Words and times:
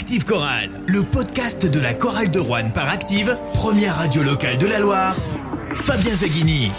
Active 0.00 0.24
Chorale, 0.24 0.70
le 0.88 1.02
podcast 1.02 1.70
de 1.70 1.78
la 1.78 1.92
chorale 1.92 2.30
de 2.30 2.40
Rouen 2.40 2.70
par 2.70 2.88
Active, 2.88 3.36
première 3.52 3.96
radio 3.96 4.22
locale 4.22 4.56
de 4.56 4.64
la 4.64 4.80
Loire. 4.80 5.14
Fabien 5.74 6.14
Zaghini. 6.14 6.72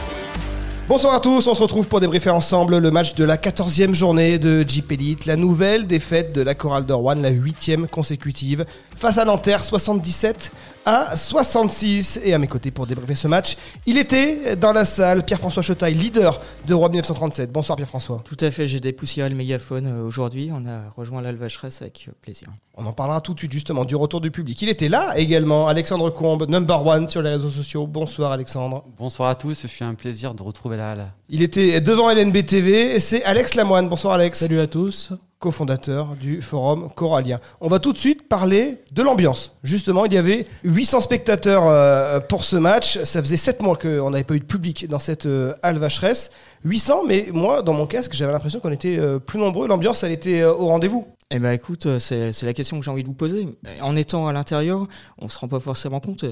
Bonsoir 0.88 1.14
à 1.14 1.20
tous, 1.20 1.46
on 1.46 1.54
se 1.54 1.62
retrouve 1.62 1.88
pour 1.88 2.00
débriefer 2.00 2.32
ensemble 2.32 2.80
le 2.80 2.90
match 2.90 3.14
de 3.14 3.24
la 3.24 3.38
14e 3.38 3.94
journée 3.94 4.40
de 4.40 4.68
Jeep 4.68 4.92
Elite, 4.92 5.28
la 5.28 5.36
nouvelle 5.36 5.86
défaite 5.86 6.34
de 6.34 6.42
la 6.42 6.56
chorale 6.56 6.88
de 6.88 6.94
Rouen, 6.94 7.14
la 7.14 7.32
8e 7.32 7.88
consécutive, 7.88 8.66
face 9.02 9.18
à 9.18 9.26
Nanterre, 9.26 9.64
77 9.64 10.52
à 10.86 11.16
66. 11.18 12.20
Et 12.24 12.36
à 12.36 12.38
mes 12.38 12.46
côtés 12.46 12.70
pour 12.70 12.86
débriefer 12.86 13.16
ce 13.16 13.28
match, 13.28 13.58
il 13.88 13.98
était 13.98 14.56
dans 14.56 14.74
la 14.74 14.86
salle, 14.86 15.26
Pierre-François 15.26 15.64
Chetaille, 15.64 15.96
leader 15.96 16.40
de 16.68 16.74
Rouen 16.76 16.90
1937. 16.90 17.52
Bonsoir 17.52 17.78
Pierre-François. 17.78 18.22
Tout 18.24 18.38
à 18.40 18.52
fait, 18.52 18.68
j'ai 18.68 18.80
dépoussiéré 18.80 19.28
le 19.28 19.36
mégaphone 19.36 19.88
euh, 19.88 20.06
aujourd'hui. 20.06 20.52
On 20.54 20.68
a 20.68 20.92
rejoint 20.96 21.22
l'Alvacheresse 21.24 21.82
avec 21.82 22.06
euh, 22.08 22.12
plaisir. 22.22 22.50
On 22.76 22.86
en 22.86 22.94
parlera 22.94 23.22
tout 23.22 23.34
de 23.34 23.40
suite 23.40 23.52
justement 23.52 23.86
du 23.86 23.96
retour 23.96 24.22
du 24.22 24.30
public. 24.30 24.62
Il 24.62 24.70
était 24.70 24.88
là 24.88 25.18
également, 25.18 25.68
Alexandre 25.68 26.12
Combe, 26.12 26.48
number 26.48 26.86
one 26.86 27.10
sur 27.10 27.24
les 27.24 27.32
réseaux 27.32 27.50
sociaux. 27.50 27.88
Bonsoir 27.88 28.32
Alexandre. 28.32 28.84
Bonsoir 29.00 29.30
à 29.30 29.36
tous, 29.36 29.56
ce 29.56 29.68
fut 29.68 29.84
un 29.84 29.96
plaisir 29.96 30.36
de 30.36 30.44
retrouver 30.44 30.78
la 30.78 30.92
halle. 30.92 31.12
Il 31.28 31.42
était 31.42 31.82
devant 31.82 32.12
LNB 32.12 32.46
TV, 32.46 33.00
c'est 33.00 33.24
Alex 33.24 33.56
Lamoine. 33.56 33.90
Bonsoir 33.90 34.14
Alex. 34.14 34.40
Salut 34.40 34.60
à 34.60 34.68
tous 34.68 35.12
cofondateur 35.42 36.16
du 36.16 36.42
forum 36.42 36.90
corallien. 36.96 37.40
On 37.60 37.68
va 37.68 37.80
tout 37.80 37.92
de 37.92 37.98
suite 37.98 38.30
parler 38.30 38.78
de 38.92 39.02
l'ambiance. 39.02 39.54
Justement, 39.64 40.06
il 40.06 40.14
y 40.14 40.18
avait 40.18 40.46
800 40.64 41.02
spectateurs 41.02 41.64
euh, 41.66 42.20
pour 42.20 42.46
ce 42.46 42.56
match. 42.56 43.04
Ça 43.04 43.22
faisait 43.22 43.38
7 43.38 43.64
mois 43.64 43.76
qu'on 43.76 44.12
n'avait 44.12 44.24
pas 44.24 44.36
eu 44.36 44.40
de 44.40 44.46
public 44.46 44.88
dans 44.88 45.00
cette 45.00 45.26
euh, 45.26 45.54
halle 45.64 45.80
vacheresse. 45.80 46.32
800, 46.64 47.06
mais 47.08 47.30
moi, 47.34 47.64
dans 47.64 47.74
mon 47.74 47.88
casque, 47.88 48.14
j'avais 48.14 48.32
l'impression 48.32 48.60
qu'on 48.60 48.72
était 48.72 49.00
euh, 49.00 49.18
plus 49.18 49.40
nombreux. 49.40 49.68
L'ambiance, 49.68 50.04
elle 50.04 50.12
était 50.12 50.44
au 50.44 50.68
rendez-vous. 50.68 51.08
Eh 51.32 51.40
ben 51.40 51.52
écoute, 51.54 51.88
c'est 51.98 52.44
la 52.44 52.54
question 52.54 52.78
que 52.78 52.86
j'ai 52.86 52.92
envie 52.92 53.04
de 53.04 53.08
vous 53.08 53.16
poser. 53.16 53.48
En 53.82 53.96
étant 53.96 54.28
à 54.28 54.34
l'intérieur, 54.34 54.86
on 55.18 55.30
se 55.30 55.40
rend 55.40 55.48
pas 55.48 55.62
forcément 55.62 56.02
compte. 56.02 56.26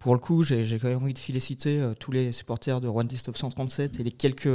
Pour 0.00 0.12
le 0.12 0.18
coup, 0.18 0.42
j'ai 0.42 0.78
quand 0.82 0.88
même 0.88 1.02
envie 1.02 1.14
de 1.14 1.20
féliciter 1.20 1.80
tous 2.00 2.10
les 2.10 2.32
supporters 2.32 2.80
de 2.80 2.88
Rwanda 2.88 3.14
137 3.16 4.00
et 4.00 4.02
les 4.02 4.10
quelques, 4.10 4.48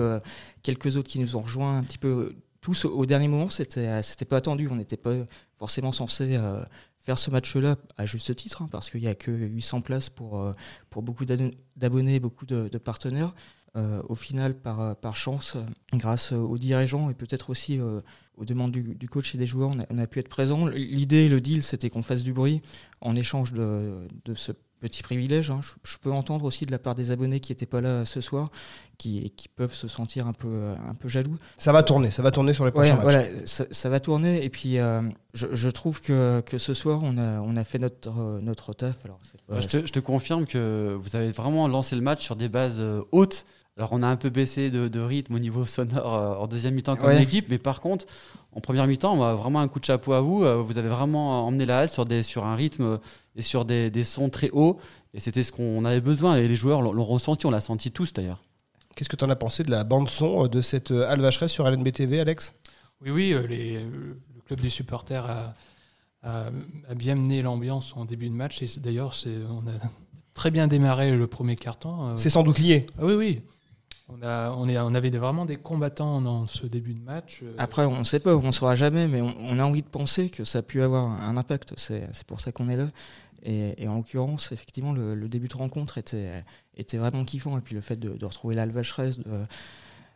quelques 0.63 0.97
autres 0.97 1.07
qui 1.07 1.19
nous 1.19 1.37
ont 1.37 1.41
rejoints 1.41 1.77
un 1.77 1.83
petit 1.83 1.97
peu 1.97 2.35
tous 2.61 2.85
au 2.85 3.05
dernier 3.05 3.27
moment, 3.27 3.49
c'était 3.49 4.01
c'était 4.01 4.25
pas 4.25 4.37
attendu. 4.37 4.67
On 4.69 4.75
n'était 4.75 4.97
pas 4.97 5.13
forcément 5.57 5.91
censé 5.91 6.35
euh, 6.35 6.63
faire 6.99 7.17
ce 7.17 7.31
match-là 7.31 7.77
à 7.97 8.05
juste 8.05 8.35
titre, 8.35 8.61
hein, 8.61 8.69
parce 8.71 8.89
qu'il 8.89 9.01
n'y 9.01 9.07
a 9.07 9.15
que 9.15 9.31
800 9.31 9.81
places 9.81 10.09
pour, 10.09 10.39
euh, 10.39 10.53
pour 10.89 11.01
beaucoup 11.01 11.25
d'abonnés, 11.25 12.19
beaucoup 12.19 12.45
de, 12.45 12.77
partenaires. 12.77 13.33
Euh, 13.77 14.01
au 14.09 14.15
final, 14.15 14.55
par, 14.55 14.95
par 14.97 15.15
chance, 15.15 15.55
grâce 15.93 16.31
aux 16.31 16.57
dirigeants 16.57 17.09
et 17.09 17.13
peut-être 17.13 17.51
aussi 17.51 17.79
aux 17.79 18.45
demandes 18.45 18.71
du, 18.71 19.09
coach 19.09 19.35
et 19.35 19.37
des 19.37 19.47
joueurs, 19.47 19.71
on 19.89 19.97
a, 19.97 20.07
pu 20.07 20.19
être 20.19 20.27
présent. 20.27 20.67
L'idée, 20.67 21.29
le 21.29 21.39
deal, 21.39 21.63
c'était 21.63 21.89
qu'on 21.89 22.01
fasse 22.01 22.23
du 22.23 22.33
bruit 22.33 22.61
en 22.99 23.15
échange 23.15 23.53
de, 23.53 24.07
de 24.25 24.33
ce 24.33 24.51
petit 24.79 25.03
privilège. 25.03 25.51
Hein. 25.51 25.59
Je, 25.83 25.97
peux 25.97 26.11
entendre 26.11 26.45
aussi 26.45 26.65
de 26.65 26.71
la 26.71 26.79
part 26.79 26.95
des 26.95 27.11
abonnés 27.11 27.39
qui 27.39 27.51
n'étaient 27.51 27.65
pas 27.65 27.81
là 27.81 28.05
ce 28.05 28.21
soir, 28.21 28.49
qui, 28.97 29.31
qui, 29.31 29.47
peuvent 29.47 29.73
se 29.73 29.87
sentir 29.87 30.27
un 30.27 30.33
peu, 30.33 30.73
un 30.89 30.93
peu 30.93 31.07
jaloux. 31.07 31.35
Ça 31.57 31.71
va 31.71 31.83
tourner, 31.83 32.11
ça 32.11 32.21
va 32.21 32.31
tourner 32.31 32.53
sur 32.53 32.65
les 32.65 32.71
prochains 32.71 32.95
matchs. 32.95 33.03
Voilà, 33.03 33.23
ça, 33.45 33.89
va 33.89 33.99
tourner. 33.99 34.43
Et 34.43 34.49
puis, 34.49 34.79
euh, 34.79 35.01
je, 35.33 35.47
je, 35.51 35.69
trouve 35.69 36.01
que, 36.01 36.41
que, 36.41 36.57
ce 36.57 36.73
soir, 36.73 37.01
on 37.03 37.17
a, 37.17 37.39
on 37.41 37.55
a 37.57 37.63
fait 37.63 37.79
notre, 37.79 38.39
notre 38.41 38.73
taf. 38.73 38.95
Alors, 39.05 39.19
je, 39.49 39.67
te, 39.67 39.87
je, 39.87 39.91
te, 39.91 39.99
confirme 39.99 40.45
que 40.45 40.97
vous 41.01 41.15
avez 41.15 41.31
vraiment 41.31 41.67
lancé 41.67 41.95
le 41.95 42.01
match 42.01 42.23
sur 42.23 42.35
des 42.35 42.49
bases 42.49 42.79
euh, 42.79 43.01
hautes. 43.11 43.45
Alors 43.77 43.93
on 43.93 44.03
a 44.03 44.07
un 44.07 44.17
peu 44.17 44.29
baissé 44.29 44.69
de, 44.69 44.99
rythme 44.99 45.35
au 45.35 45.39
niveau 45.39 45.65
sonore 45.65 46.13
euh, 46.13 46.35
en 46.35 46.47
deuxième 46.47 46.73
mi-temps 46.73 46.97
comme 46.97 47.11
équipe, 47.11 47.45
mais 47.49 47.57
par 47.57 47.79
contre, 47.79 48.05
en 48.51 48.59
première 48.59 48.85
mi-temps, 48.87 49.13
on 49.13 49.23
a 49.23 49.35
vraiment 49.35 49.61
un 49.61 49.69
coup 49.69 49.79
de 49.79 49.85
chapeau 49.85 50.11
à 50.11 50.19
vous. 50.19 50.39
Vous 50.65 50.77
avez 50.77 50.89
vraiment 50.89 51.45
emmené 51.45 51.65
la 51.65 51.79
halle 51.79 51.89
sur, 51.89 52.03
des, 52.03 52.23
sur 52.23 52.45
un 52.45 52.55
rythme 52.55 52.99
et 53.39 53.41
sur 53.41 53.65
des, 53.65 53.89
des 53.89 54.03
sons 54.03 54.29
très 54.29 54.49
hauts. 54.51 54.79
Et 55.13 55.19
c'était 55.19 55.43
ce 55.43 55.51
qu'on 55.51 55.85
avait 55.85 56.01
besoin. 56.01 56.35
Et 56.35 56.47
les 56.47 56.55
joueurs 56.55 56.81
l'ont 56.81 57.05
ressenti, 57.05 57.45
on 57.45 57.51
l'a 57.51 57.61
senti 57.61 57.91
tous 57.91 58.13
d'ailleurs. 58.13 58.43
Qu'est-ce 58.95 59.09
que 59.09 59.15
tu 59.15 59.23
en 59.23 59.29
as 59.29 59.35
pensé 59.35 59.63
de 59.63 59.71
la 59.71 59.83
bande-son 59.83 60.45
euh, 60.45 60.47
de 60.49 60.61
cette 60.61 60.91
euh, 60.91 61.09
Alvacheresse 61.09 61.51
sur 61.51 61.69
LNB 61.69 61.91
TV, 61.91 62.19
Alex? 62.19 62.53
Oui, 63.01 63.11
oui, 63.11 63.33
euh, 63.33 63.47
les, 63.47 63.79
le 63.79 64.41
club 64.45 64.59
des 64.59 64.69
supporters 64.69 65.25
a, 65.25 65.55
a, 66.23 66.95
bien 66.95 67.15
mené 67.15 67.41
l'ambiance 67.41 67.93
en 67.95 68.03
début 68.03 68.29
de 68.29 68.35
match. 68.35 68.61
Et 68.61 68.67
d'ailleurs, 68.79 69.15
on 69.25 69.67
a 69.67 69.73
très 70.33 70.51
bien 70.51 70.67
démarré 70.67 71.11
le 71.11 71.27
premier 71.27 71.55
carton. 71.55 72.17
C'est 72.17 72.29
sans 72.29 72.43
doute 72.43 72.59
lié. 72.59 72.87
Ah 72.99 73.05
oui, 73.05 73.13
oui. 73.13 73.41
On, 74.11 74.23
a, 74.23 74.51
on, 74.51 74.67
est, 74.67 74.77
on, 74.79 74.95
avait 74.95 75.11
vraiment 75.11 75.45
des 75.45 75.57
combattants 75.57 76.19
dans 76.19 76.47
ce 76.47 76.65
début 76.65 76.95
de 76.95 77.01
match. 77.01 77.43
Après, 77.59 77.85
on 77.85 77.99
ne 77.99 78.03
sait 78.03 78.19
pas, 78.19 78.35
on 78.35 78.41
ne 78.41 78.51
saura 78.51 78.75
jamais, 78.75 79.07
mais 79.07 79.21
on, 79.21 79.35
on, 79.39 79.59
a 79.59 79.63
envie 79.63 79.83
de 79.83 79.87
penser 79.87 80.29
que 80.31 80.43
ça 80.43 80.59
a 80.59 80.61
pu 80.63 80.81
avoir 80.81 81.07
un 81.07 81.37
impact. 81.37 81.75
C'est 81.77 82.23
pour 82.25 82.41
ça 82.41 82.51
qu'on 82.51 82.69
est 82.69 82.75
là. 82.75 82.87
Et, 83.43 83.87
en 83.87 83.95
l'occurrence, 83.95 84.51
effectivement, 84.51 84.93
le, 84.93 85.27
début 85.27 85.47
de 85.47 85.55
rencontre 85.55 85.97
était, 85.97 86.43
vraiment 86.93 87.25
kiffant. 87.25 87.57
Et 87.57 87.61
puis 87.61 87.75
le 87.75 87.81
fait 87.81 87.97
de, 87.97 88.25
retrouver 88.25 88.55
l'Alvacheresse, 88.55 89.19
de, 89.19 89.45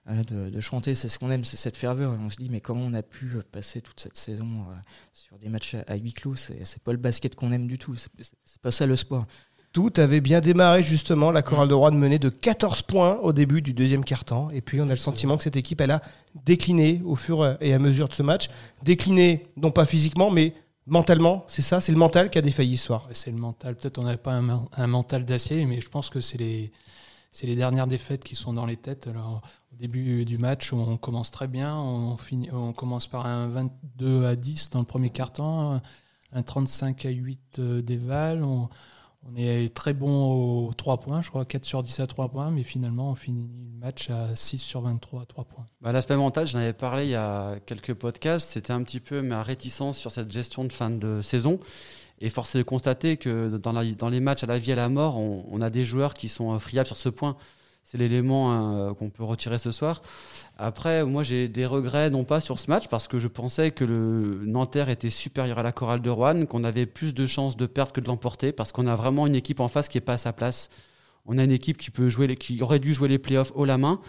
de, 0.07 0.49
de, 0.49 0.59
chanter, 0.59 0.95
c'est 0.95 1.09
ce 1.09 1.17
qu'on 1.17 1.31
aime, 1.31 1.43
c'est 1.43 1.57
cette 1.57 1.77
ferveur. 1.77 2.13
Et 2.13 2.17
on 2.17 2.29
se 2.29 2.37
dit, 2.37 2.49
mais 2.49 2.61
comment 2.61 2.83
on 2.83 2.93
a 2.93 3.03
pu 3.03 3.31
passer 3.51 3.81
toute 3.81 3.99
cette 3.99 4.17
saison 4.17 4.45
euh, 4.45 4.75
sur 5.13 5.37
des 5.37 5.49
matchs 5.49 5.75
à, 5.87 5.95
huis 5.95 6.13
clos? 6.13 6.35
C'est 6.35 6.83
pas 6.83 6.91
le 6.91 6.97
basket 6.97 7.35
qu'on 7.35 7.51
aime 7.51 7.67
du 7.67 7.77
tout. 7.77 7.95
C'est 7.95 8.61
pas 8.61 8.71
ça 8.71 8.85
le 8.85 8.95
sport. 8.95 9.25
Tout 9.73 9.91
avait 9.97 10.21
bien 10.21 10.39
démarré 10.39 10.83
justement. 10.83 11.31
La 11.31 11.41
chorale 11.41 11.67
de 11.67 11.73
Rouen 11.73 11.91
menait 11.91 12.19
de 12.19 12.29
14 12.29 12.83
points 12.83 13.17
au 13.23 13.33
début 13.33 13.63
du 13.63 13.73
deuxième 13.73 14.05
quart-temps. 14.05 14.49
Et 14.51 14.61
puis 14.61 14.79
on 14.79 14.85
a 14.85 14.91
le 14.91 14.97
sentiment 14.97 15.35
que 15.35 15.43
cette 15.43 15.57
équipe, 15.57 15.81
elle 15.81 15.89
a 15.89 16.01
décliné 16.45 17.01
au 17.03 17.15
fur 17.15 17.57
et 17.59 17.73
à 17.73 17.79
mesure 17.79 18.07
de 18.07 18.13
ce 18.13 18.21
match. 18.21 18.49
Décliné, 18.83 19.47
non 19.57 19.71
pas 19.71 19.87
physiquement, 19.87 20.29
mais 20.29 20.53
Mentalement, 20.85 21.45
c'est 21.47 21.61
ça 21.61 21.79
C'est 21.79 21.93
le 21.93 21.97
mental 21.97 22.29
qui 22.29 22.37
a 22.37 22.41
défailli 22.41 22.75
ce 22.75 22.85
soir 22.87 23.07
C'est 23.11 23.31
le 23.31 23.37
mental. 23.37 23.75
Peut-être 23.75 23.99
on 23.99 24.03
n'avait 24.03 24.17
pas 24.17 24.33
un, 24.33 24.87
mental 24.87 25.25
d'acier, 25.25 25.65
mais 25.65 25.79
je 25.79 25.89
pense 25.89 26.09
que 26.09 26.19
c'est 26.19 26.37
les, 26.37 26.71
dernières 27.55 27.87
défaites 27.87 28.23
qui 28.23 28.35
sont 28.35 28.53
dans 28.53 28.65
les 28.65 28.77
têtes. 28.77 29.07
Alors, 29.07 29.41
au 29.71 29.75
début 29.75 30.25
du 30.25 30.37
match, 30.37 30.73
on 30.73 30.97
commence 30.97 31.31
très 31.31 31.47
bien. 31.47 31.75
On, 31.75 32.17
finit, 32.17 32.51
on 32.51 32.73
commence 32.73 33.07
par 33.07 33.25
un 33.25 33.47
22 33.47 34.25
à 34.25 34.35
10 34.35 34.71
dans 34.71 34.79
le 34.79 34.85
premier 34.85 35.09
quart-temps, 35.09 35.81
un 36.33 36.43
35 36.43 37.05
à 37.05 37.09
8 37.09 37.59
euh, 37.59 37.81
d'éval. 37.81 38.43
On, 38.43 38.67
on 39.29 39.35
est 39.35 39.73
très 39.73 39.93
bon 39.93 40.67
aux 40.67 40.73
3 40.73 40.99
points, 40.99 41.21
je 41.21 41.29
crois 41.29 41.45
4 41.45 41.65
sur 41.65 41.83
10 41.83 41.99
à 41.99 42.07
3 42.07 42.29
points, 42.29 42.51
mais 42.51 42.63
finalement 42.63 43.11
on 43.11 43.15
finit 43.15 43.49
le 43.73 43.79
match 43.79 44.09
à 44.09 44.35
6 44.35 44.57
sur 44.57 44.81
23 44.81 45.21
à 45.21 45.25
3 45.25 45.43
points. 45.45 45.65
Bah, 45.81 45.91
L'aspect 45.91 46.15
mental, 46.15 46.47
j'en 46.47 46.59
avais 46.59 46.73
parlé 46.73 47.05
il 47.05 47.11
y 47.11 47.15
a 47.15 47.59
quelques 47.65 47.93
podcasts, 47.93 48.51
c'était 48.51 48.73
un 48.73 48.83
petit 48.83 48.99
peu 48.99 49.21
ma 49.21 49.41
réticence 49.43 49.97
sur 49.97 50.11
cette 50.11 50.31
gestion 50.31 50.65
de 50.65 50.71
fin 50.71 50.89
de 50.89 51.21
saison. 51.21 51.59
Et 52.19 52.29
force 52.29 52.55
est 52.55 52.59
de 52.59 52.63
constater 52.63 53.17
que 53.17 53.57
dans, 53.57 54.09
les 54.09 54.19
matchs 54.19 54.43
à 54.43 54.47
la 54.47 54.57
vie 54.57 54.69
et 54.69 54.73
à 54.73 54.77
la 54.77 54.87
mort, 54.87 55.17
on 55.17 55.61
a 55.61 55.69
des 55.69 55.83
joueurs 55.83 56.13
qui 56.13 56.29
sont 56.29 56.57
friables 56.57 56.87
sur 56.87 56.95
ce 56.95 57.09
point 57.09 57.35
c'est 57.83 57.97
l'élément 57.97 58.51
hein, 58.51 58.93
qu'on 58.95 59.09
peut 59.09 59.23
retirer 59.23 59.59
ce 59.59 59.71
soir. 59.71 60.01
Après, 60.57 61.03
moi, 61.03 61.23
j'ai 61.23 61.47
des 61.47 61.65
regrets, 61.65 62.09
non 62.09 62.23
pas 62.23 62.39
sur 62.39 62.59
ce 62.59 62.69
match, 62.69 62.87
parce 62.87 63.07
que 63.07 63.19
je 63.19 63.27
pensais 63.27 63.71
que 63.71 63.83
le 63.83 64.41
Nanterre 64.45 64.89
était 64.89 65.09
supérieur 65.09 65.59
à 65.59 65.63
la 65.63 65.71
chorale 65.71 66.01
de 66.01 66.09
Rouen, 66.09 66.45
qu'on 66.45 66.63
avait 66.63 66.85
plus 66.85 67.13
de 67.13 67.25
chances 67.25 67.57
de 67.57 67.65
perdre 67.65 67.91
que 67.91 68.01
de 68.01 68.07
l'emporter, 68.07 68.51
parce 68.51 68.71
qu'on 68.71 68.87
a 68.87 68.95
vraiment 68.95 69.27
une 69.27 69.35
équipe 69.35 69.59
en 69.59 69.67
face 69.67 69.87
qui 69.87 69.97
n'est 69.97 70.01
pas 70.01 70.13
à 70.13 70.17
sa 70.17 70.33
place. 70.33 70.69
On 71.25 71.37
a 71.37 71.43
une 71.43 71.51
équipe 71.51 71.77
qui, 71.77 71.89
peut 71.89 72.09
jouer 72.09 72.35
qui 72.35 72.61
aurait 72.61 72.79
dû 72.79 72.93
jouer 72.93 73.07
les 73.07 73.17
playoffs 73.17 73.53
haut 73.55 73.63
la 73.63 73.77
main. 73.77 74.01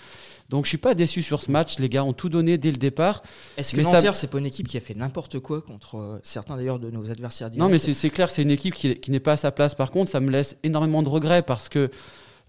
Donc 0.48 0.64
je 0.64 0.70
suis 0.70 0.78
pas 0.78 0.94
déçu 0.94 1.22
sur 1.22 1.42
ce 1.42 1.50
match. 1.50 1.78
Les 1.78 1.88
gars 1.88 2.02
ont 2.04 2.12
tout 2.12 2.28
donné 2.28 2.58
dès 2.58 2.72
le 2.72 2.76
départ. 2.76 3.22
Est-ce 3.56 3.74
que 3.76 3.80
Nanterre, 3.80 4.16
c'est 4.16 4.26
pas 4.26 4.38
une 4.38 4.46
équipe 4.46 4.66
qui 4.66 4.76
a 4.76 4.80
fait 4.80 4.94
n'importe 4.94 5.38
quoi 5.38 5.62
contre 5.62 5.96
euh, 5.96 6.18
certains 6.24 6.56
d'ailleurs 6.56 6.80
de 6.80 6.90
nos 6.90 7.10
adversaires 7.10 7.50
directs 7.50 7.64
Non, 7.64 7.70
mais 7.70 7.78
c'est 7.78 8.10
clair, 8.10 8.30
c'est 8.30 8.42
une 8.42 8.50
équipe 8.50 8.74
qui, 8.74 8.96
qui 8.96 9.12
n'est 9.12 9.20
pas 9.20 9.32
à 9.32 9.36
sa 9.36 9.52
place. 9.52 9.76
Par 9.76 9.92
contre, 9.92 10.10
ça 10.10 10.18
me 10.18 10.30
laisse 10.30 10.56
énormément 10.64 11.04
de 11.04 11.08
regrets 11.08 11.42
parce 11.42 11.68
que 11.68 11.88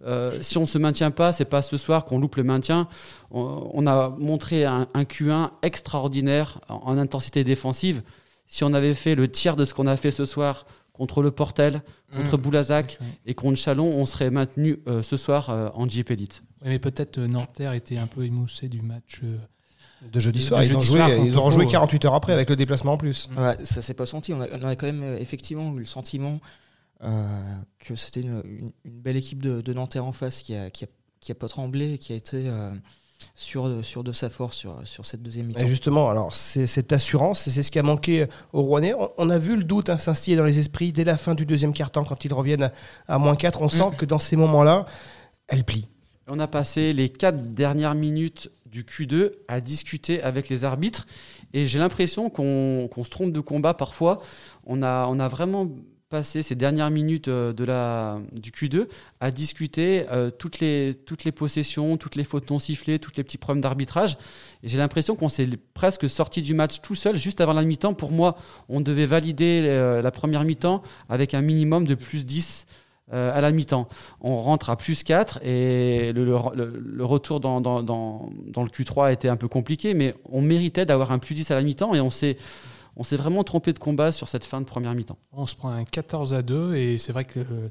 euh, 0.04 0.42
si 0.42 0.58
on 0.58 0.62
ne 0.62 0.66
se 0.66 0.78
maintient 0.78 1.12
pas, 1.12 1.32
c'est 1.32 1.46
pas 1.46 1.62
ce 1.62 1.78
soir 1.78 2.06
qu'on 2.06 2.20
loupe 2.20 2.36
le 2.36 2.44
maintien. 2.44 2.88
On, 3.32 3.88
a 3.88 4.10
montré 4.10 4.66
un, 4.66 4.88
Q1 4.96 5.52
extraordinaire 5.62 6.62
en, 6.70 6.98
intensité 6.98 7.44
défensive. 7.44 8.04
Si 8.48 8.64
on 8.64 8.74
avait 8.74 8.94
fait 8.94 9.16
le 9.16 9.28
tiers 9.28 9.56
de 9.56 9.66
ce 9.66 9.74
qu'on 9.74 9.88
a 9.88 9.96
fait 9.96 10.12
ce 10.12 10.26
soir 10.26 10.66
contre 10.94 11.22
le 11.22 11.32
Portel, 11.32 11.82
contre 12.16 12.38
mmh. 12.38 12.42
Boulazac 12.42 13.00
et 13.26 13.34
contre 13.34 13.58
Chalon, 13.58 13.88
on 13.88 14.06
serait 14.06 14.30
maintenu 14.30 14.80
euh, 14.88 15.02
ce 15.02 15.18
soir 15.18 15.50
euh, 15.50 15.70
en 15.74 15.90
Jeep 15.90 16.12
Elite. 16.12 16.44
mais 16.64 16.80
peut-être 16.80 17.20
Nanterre 17.20 17.74
était 17.74 17.98
un 17.98 18.08
peu 18.08 18.24
émoussé 18.24 18.70
du 18.70 18.82
match. 18.82 19.22
de 20.02 20.20
jeudi 20.20 20.42
soir, 20.42 20.64
ils, 20.64 20.78
ont 20.78 20.80
joué, 20.80 21.02
ils 21.26 21.38
ont 21.38 21.52
joué 21.52 21.66
48 21.66 22.06
heures 22.06 22.14
après 22.14 22.32
avec 22.32 22.50
le 22.50 22.56
déplacement 22.56 22.94
en 22.94 22.98
plus. 22.98 23.28
Ouais, 23.38 23.58
ça 23.66 23.82
s'est 23.82 23.94
pas 23.94 24.06
senti. 24.06 24.34
On 24.34 24.42
a, 24.42 24.48
on 24.54 24.64
a, 24.64 24.76
quand 24.76 24.86
même 24.86 25.18
effectivement 25.20 25.74
eu 25.76 25.80
le 25.80 25.86
sentiment 25.86 26.40
euh, 26.40 26.40
que 27.00 27.96
c'était 27.96 28.22
une, 28.22 28.72
belle 28.86 29.18
équipe 29.18 29.42
de, 29.42 29.62
de, 29.62 29.74
Nanterre 29.74 30.06
en 30.06 30.12
face 30.12 30.42
qui 30.42 30.56
a, 30.56 30.70
qui 30.70 30.86
a, 30.86 30.88
qui 31.20 31.32
a 31.32 31.36
pas 31.36 31.48
tremblé 31.48 31.94
et 31.94 31.98
qui 31.98 32.14
a 32.14 32.16
été 32.16 32.38
euh, 32.48 32.72
sur 33.36 33.68
de, 33.68 33.82
sur 33.82 34.04
de 34.04 34.12
sa 34.12 34.30
force 34.30 34.56
sur, 34.56 34.80
sur 34.86 35.06
cette 35.06 35.22
deuxième 35.22 35.48
mi-temps. 35.48 35.66
Justement, 35.66 36.10
alors 36.10 36.34
c'est 36.36 36.68
cette 36.68 36.94
assurance, 36.94 37.50
c'est 37.50 37.64
ce 37.64 37.72
qui 37.72 37.80
a 37.80 37.84
manqué 37.84 38.28
aux 38.54 38.62
Rouennais. 38.62 38.94
On, 39.18 39.30
a 39.30 39.38
vu 39.38 39.56
le 39.56 39.64
doute 39.64 39.90
hein, 39.90 39.98
s'instiller 39.98 40.38
dans 40.38 40.46
les 40.46 40.60
esprits 40.60 40.94
dès 40.94 41.04
la 41.04 41.18
fin 41.18 41.36
du 41.36 41.46
deuxième 41.46 41.74
quart-temps 41.74 42.04
quand 42.04 42.26
ils 42.26 42.34
reviennent 42.34 42.72
à, 43.08 43.18
moins 43.18 43.36
4. 43.36 43.62
On 43.62 43.70
sent 43.70 43.90
mm. 43.92 43.96
que 43.96 44.06
dans 44.06 44.20
ces 44.20 44.36
moments-là, 44.36 44.86
elle 45.48 45.64
plie. 45.64 45.88
On 46.28 46.40
a 46.40 46.48
passé 46.48 46.94
les 46.94 47.10
quatre 47.10 47.54
dernières 47.54 47.94
minutes 47.94 48.50
du 48.66 48.84
Q2 48.84 49.32
à 49.48 49.62
discuter 49.62 50.22
avec 50.24 50.50
les 50.50 50.64
arbitres 50.64 51.08
et 51.54 51.66
j'ai 51.66 51.80
l'impression 51.80 52.30
qu'on 52.30 52.90
se 53.04 53.10
trompe 53.10 53.32
de 53.32 53.40
combat 53.40 53.74
parfois 53.74 54.22
on 54.66 54.82
a, 54.84 55.06
on 55.08 55.20
a 55.20 55.28
vraiment 55.28 55.70
passé 56.10 56.44
ces 56.44 56.56
dernières 56.56 56.92
minutes 56.92 57.28
euh, 57.28 57.52
de 57.52 57.64
la, 57.64 58.20
du 58.32 58.52
Q2 58.52 58.88
à 59.20 59.32
discuter 59.32 60.06
euh, 60.12 60.30
toutes, 60.30 60.60
les, 60.60 60.94
toutes 61.06 61.24
les 61.24 61.32
possessions, 61.32 61.98
toutes 61.98 62.16
les 62.16 62.24
fautes 62.24 62.50
non 62.50 62.60
sifflées, 62.60 63.00
tous 63.00 63.12
les 63.18 63.24
petits 63.24 63.38
problèmes 63.38 63.62
d'arbitrage. 63.62 64.18
J'ai 64.64 64.78
l'impression 64.78 65.16
qu'on 65.16 65.30
s'est 65.30 65.50
presque 65.74 66.10
sorti 66.10 66.42
du 66.42 66.54
match 66.54 66.82
tout 66.82 66.96
seul, 66.96 67.18
juste 67.18 67.42
avant 67.42 67.54
la 67.54 67.64
mi-temps. 67.64 67.96
Pour 67.96 68.12
moi, 68.12 68.38
on 68.70 68.82
devait 68.82 69.08
valider 69.08 69.62
euh, 69.66 70.02
la 70.02 70.12
première 70.12 70.44
mi-temps 70.44 70.84
avec 71.10 71.34
un 71.34 71.42
minimum 71.42 71.88
de 71.88 71.96
plus 71.96 72.26
10 72.26 72.68
à 73.12 73.40
la 73.40 73.52
mi-temps. 73.52 73.88
On 74.20 74.42
rentre 74.42 74.72
à 74.72 74.78
plus 74.78 75.04
4 75.04 75.40
et 75.44 76.12
le, 76.12 76.26
le, 76.26 77.06
retour 77.06 77.40
dans, 77.40 77.62
dans, 77.62 77.84
dans, 77.84 78.32
dans, 78.48 78.64
le 78.64 78.70
Q3 78.70 79.14
était 79.14 79.30
un 79.30 79.36
peu 79.36 79.48
compliqué, 79.48 79.94
mais 79.94 80.16
on 80.32 80.42
méritait 80.42 80.88
d'avoir 80.88 81.12
un 81.12 81.20
plus 81.20 81.36
10 81.36 81.52
à 81.52 81.56
la 81.56 81.62
mi-temps 81.62 81.94
et 81.94 82.02
on 82.02 82.10
s'est 82.10 82.36
on 82.96 83.04
s'est 83.04 83.18
vraiment 83.18 83.44
trompé 83.44 83.74
de 83.74 83.80
combat 83.80 84.12
sur 84.12 84.28
cette 84.28 84.46
fin 84.46 84.62
de 84.62 84.66
première 84.66 84.94
mi-temps. 84.94 85.18
On 85.32 85.46
se 85.46 85.56
prend 85.56 85.70
un 85.70 85.86
14 85.86 86.34
à 86.34 86.42
2 86.42 86.76
et 86.76 86.98
c'est 86.98 87.12
vrai 87.12 87.26
que 87.26 87.40
euh, 87.40 87.70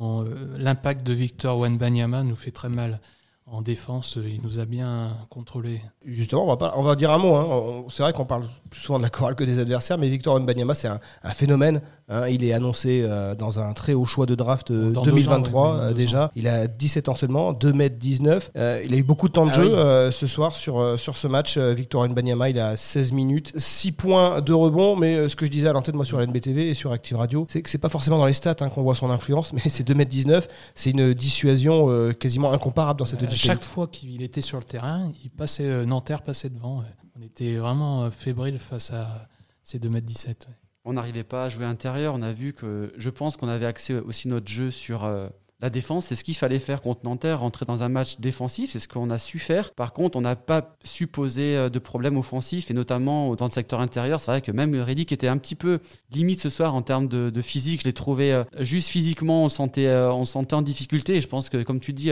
euh, 0.00 0.58
l'impact 0.58 1.06
de 1.06 1.12
Victor 1.12 1.58
Wenbanyama 1.58 2.22
nous 2.22 2.36
fait 2.36 2.50
très 2.50 2.68
mal 2.68 3.00
en 3.46 3.60
défense, 3.60 4.16
il 4.16 4.42
nous 4.42 4.60
a 4.60 4.64
bien 4.64 5.16
contrôlé. 5.28 5.82
Justement, 6.06 6.44
on 6.44 6.56
va, 6.56 6.74
on 6.76 6.82
va 6.82 6.94
dire 6.94 7.10
un 7.10 7.18
mot. 7.18 7.34
Hein. 7.34 7.84
C'est 7.90 8.02
vrai 8.02 8.12
qu'on 8.12 8.24
parle 8.24 8.44
plus 8.70 8.80
souvent 8.80 8.98
de 8.98 9.04
la 9.04 9.10
chorale 9.10 9.34
que 9.34 9.44
des 9.44 9.58
adversaires, 9.58 9.98
mais 9.98 10.08
Victor 10.08 10.34
Wenbanyama, 10.34 10.74
c'est 10.74 10.88
un, 10.88 10.98
phénomène. 11.34 11.82
Hein. 12.08 12.28
il 12.28 12.44
est 12.44 12.52
annoncé 12.52 13.02
euh, 13.04 13.34
dans 13.34 13.60
un 13.60 13.72
très 13.74 13.92
haut 13.92 14.04
choix 14.04 14.26
de 14.26 14.34
draft 14.34 14.72
2023 14.72 15.74
euh, 15.74 15.92
déjà. 15.92 16.30
Il 16.34 16.48
a 16.48 16.66
17 16.66 17.08
ans 17.08 17.14
seulement, 17.14 17.52
2 17.52 17.68
m 17.70 17.88
19. 17.88 18.52
il 18.54 18.94
a 18.94 18.96
eu 18.96 19.02
beaucoup 19.02 19.28
de 19.28 19.34
temps 19.34 19.46
de 19.46 19.50
ah 19.50 19.62
jeu 19.62 19.74
euh, 19.74 20.10
ce 20.10 20.26
soir 20.26 20.56
sur, 20.56 20.98
sur 20.98 21.16
ce 21.16 21.28
match. 21.28 21.58
Victor 21.58 22.02
Wenbanyama, 22.02 22.48
il 22.48 22.58
a 22.58 22.76
16 22.76 23.12
minutes, 23.12 23.52
6 23.56 23.92
points 23.92 24.40
de 24.40 24.52
rebond. 24.54 24.96
Mais 24.96 25.28
ce 25.28 25.36
que 25.36 25.44
je 25.44 25.50
disais 25.50 25.68
à 25.68 25.72
l'antenne 25.72 25.96
moi 25.96 26.06
sur 26.06 26.20
LNBTV 26.20 26.68
et 26.68 26.74
sur 26.74 26.92
Active 26.92 27.18
Radio, 27.18 27.46
c'est 27.50 27.60
que 27.60 27.68
c'est 27.68 27.78
pas 27.78 27.90
forcément 27.90 28.18
dans 28.18 28.26
les 28.26 28.32
stats 28.32 28.56
hein, 28.60 28.70
qu'on 28.70 28.82
voit 28.82 28.94
son 28.94 29.10
influence, 29.10 29.52
mais 29.64 29.68
c'est 29.68 29.84
2 29.84 29.92
m 29.92 30.04
19. 30.04 30.48
C'est 30.74 30.90
une 30.90 31.12
dissuasion 31.12 32.12
quasiment 32.18 32.52
incomparable 32.52 32.98
dans 33.00 33.06
cette 33.06 33.22
chaque 33.36 33.62
fois 33.62 33.86
qu'il 33.86 34.22
était 34.22 34.40
sur 34.40 34.58
le 34.58 34.64
terrain, 34.64 35.12
il 35.22 35.30
passait, 35.30 35.68
euh, 35.68 35.84
Nanterre 35.84 36.22
passait 36.22 36.50
devant. 36.50 36.84
On 37.16 37.22
était 37.22 37.56
vraiment 37.56 38.04
euh, 38.04 38.10
fébrile 38.10 38.58
face 38.58 38.92
à 38.92 39.28
ces 39.62 39.78
2m17. 39.78 40.46
On 40.84 40.94
n'arrivait 40.94 41.24
pas 41.24 41.44
à 41.44 41.48
jouer 41.48 41.64
intérieur. 41.64 42.14
On 42.14 42.22
a 42.22 42.32
vu 42.32 42.52
que 42.52 42.92
je 42.96 43.10
pense 43.10 43.36
qu'on 43.36 43.48
avait 43.48 43.66
accès 43.66 43.94
aussi 43.94 44.28
notre 44.28 44.48
jeu 44.48 44.70
sur 44.70 45.04
euh, 45.04 45.28
la 45.60 45.70
défense. 45.70 46.06
C'est 46.06 46.16
ce 46.16 46.24
qu'il 46.24 46.34
fallait 46.34 46.58
faire 46.58 46.82
contre 46.82 47.04
Nanterre, 47.04 47.40
rentrer 47.40 47.64
dans 47.64 47.84
un 47.84 47.88
match 47.88 48.18
défensif. 48.18 48.70
C'est 48.72 48.80
ce 48.80 48.88
qu'on 48.88 49.10
a 49.10 49.18
su 49.18 49.38
faire. 49.38 49.72
Par 49.74 49.92
contre, 49.92 50.16
on 50.16 50.22
n'a 50.22 50.34
pas 50.34 50.76
su 50.82 51.06
poser 51.06 51.70
de 51.70 51.78
problèmes 51.78 52.16
offensifs 52.16 52.70
et 52.70 52.74
notamment 52.74 53.36
dans 53.36 53.46
le 53.46 53.52
secteur 53.52 53.80
intérieur. 53.80 54.18
C'est 54.20 54.32
vrai 54.32 54.42
que 54.42 54.50
même 54.50 54.74
Reddick 54.74 55.12
était 55.12 55.28
un 55.28 55.38
petit 55.38 55.54
peu 55.54 55.78
limite 56.10 56.40
ce 56.40 56.50
soir 56.50 56.74
en 56.74 56.82
termes 56.82 57.06
de, 57.06 57.42
physique. 57.42 57.82
Je 57.82 57.86
l'ai 57.86 57.92
trouvé 57.92 58.42
juste 58.58 58.88
physiquement, 58.88 59.44
on 59.44 59.48
sentait, 59.48 59.88
on 59.88 60.24
sentait 60.24 60.54
en 60.54 60.62
difficulté. 60.62 61.14
Et 61.14 61.20
je 61.20 61.28
pense 61.28 61.48
que, 61.48 61.62
comme 61.62 61.78
tu 61.78 61.92
dis, 61.92 62.10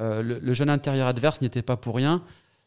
euh, 0.00 0.22
le, 0.22 0.54
jeune 0.54 0.70
intérieur 0.70 1.06
adverse 1.06 1.40
n'était 1.40 1.62
pas 1.62 1.76
pour 1.76 1.96
rien. 1.96 2.22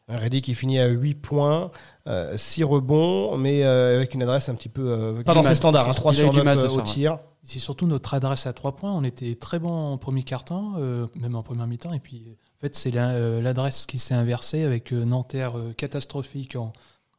Reddy 0.08 0.40
qui 0.40 0.54
finit 0.54 0.78
à 0.78 0.86
8 0.86 1.14
points, 1.16 1.70
6 2.06 2.62
euh, 2.62 2.66
rebonds, 2.66 3.36
mais 3.36 3.64
euh, 3.64 3.96
avec 3.96 4.14
une 4.14 4.22
adresse 4.22 4.48
un 4.48 4.54
petit 4.54 4.70
peu. 4.70 5.14
pas 5.26 5.34
dans 5.34 5.42
ses 5.42 5.54
standards, 5.54 5.94
3 5.94 6.12
hein, 6.12 6.14
sur 6.14 6.44
9 6.44 6.72
au 6.72 6.80
tir. 6.80 7.18
C'est 7.42 7.58
surtout 7.58 7.86
notre 7.86 8.14
adresse 8.14 8.46
à 8.46 8.52
3 8.52 8.76
points. 8.76 8.92
On 8.92 9.04
était 9.04 9.34
très 9.34 9.58
bon 9.58 9.92
en 9.92 9.98
premier 9.98 10.22
quart-temps, 10.22 10.76
même 11.14 11.34
en 11.34 11.42
première 11.42 11.66
mi-temps. 11.66 11.92
Et 11.92 12.00
puis, 12.00 12.24
en 12.58 12.60
fait, 12.60 12.74
c'est 12.74 12.90
l'adresse 12.90 13.84
qui 13.84 13.98
s'est 13.98 14.14
inversée 14.14 14.64
avec 14.64 14.92
Nanterre 14.92 15.54
catastrophique 15.76 16.56
en, 16.56 16.72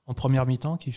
en 0.10 0.16
première 0.16 0.48
mi-temps 0.48 0.76
qui, 0.78 0.92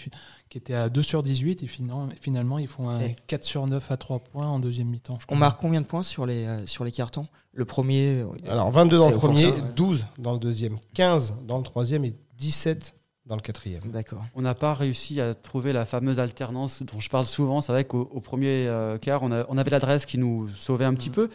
qui, 0.48 0.58
était 0.58 0.72
à 0.74 0.88
2 0.88 1.02
sur 1.02 1.22
18 1.22 1.62
et 1.62 1.66
finalement, 1.66 2.58
ils 2.58 2.66
font 2.66 2.88
un 2.88 3.10
4 3.26 3.44
sur 3.44 3.66
9 3.66 3.90
à 3.90 3.96
3 3.98 4.20
points 4.20 4.48
en 4.48 4.58
deuxième 4.58 4.88
mi-temps. 4.88 5.18
On 5.28 5.36
marque 5.36 5.60
combien 5.60 5.82
de 5.82 5.86
points 5.86 6.02
sur 6.02 6.24
les, 6.24 6.46
euh, 6.46 6.66
sur 6.66 6.82
les 6.82 6.92
cartons? 6.92 7.26
Le 7.52 7.66
premier 7.66 8.22
euh, 8.22 8.50
Alors 8.50 8.70
22 8.70 8.96
dans 8.96 9.10
le 9.10 9.16
premier, 9.16 9.52
12 9.76 10.06
dans 10.18 10.32
le 10.32 10.38
deuxième, 10.38 10.78
15 10.94 11.34
dans 11.46 11.58
le 11.58 11.62
troisième 11.62 12.06
et 12.06 12.14
17 12.38 12.94
dans 13.26 13.36
le 13.36 13.42
quatrième. 13.42 13.82
D'accord. 13.92 14.24
On 14.34 14.40
n'a 14.40 14.54
pas 14.54 14.72
réussi 14.72 15.20
à 15.20 15.34
trouver 15.34 15.74
la 15.74 15.84
fameuse 15.84 16.18
alternance 16.18 16.82
dont 16.82 16.98
je 16.98 17.10
parle 17.10 17.26
souvent. 17.26 17.60
C'est 17.60 17.72
vrai 17.72 17.84
qu'au 17.84 18.06
premier 18.20 18.66
euh, 18.66 18.96
quart, 18.96 19.22
on, 19.22 19.30
on 19.30 19.58
avait 19.58 19.70
l'adresse 19.70 20.06
qui 20.06 20.16
nous 20.16 20.48
sauvait 20.56 20.86
un 20.86 20.94
petit 20.94 21.10
mm. 21.10 21.14
peu, 21.14 21.30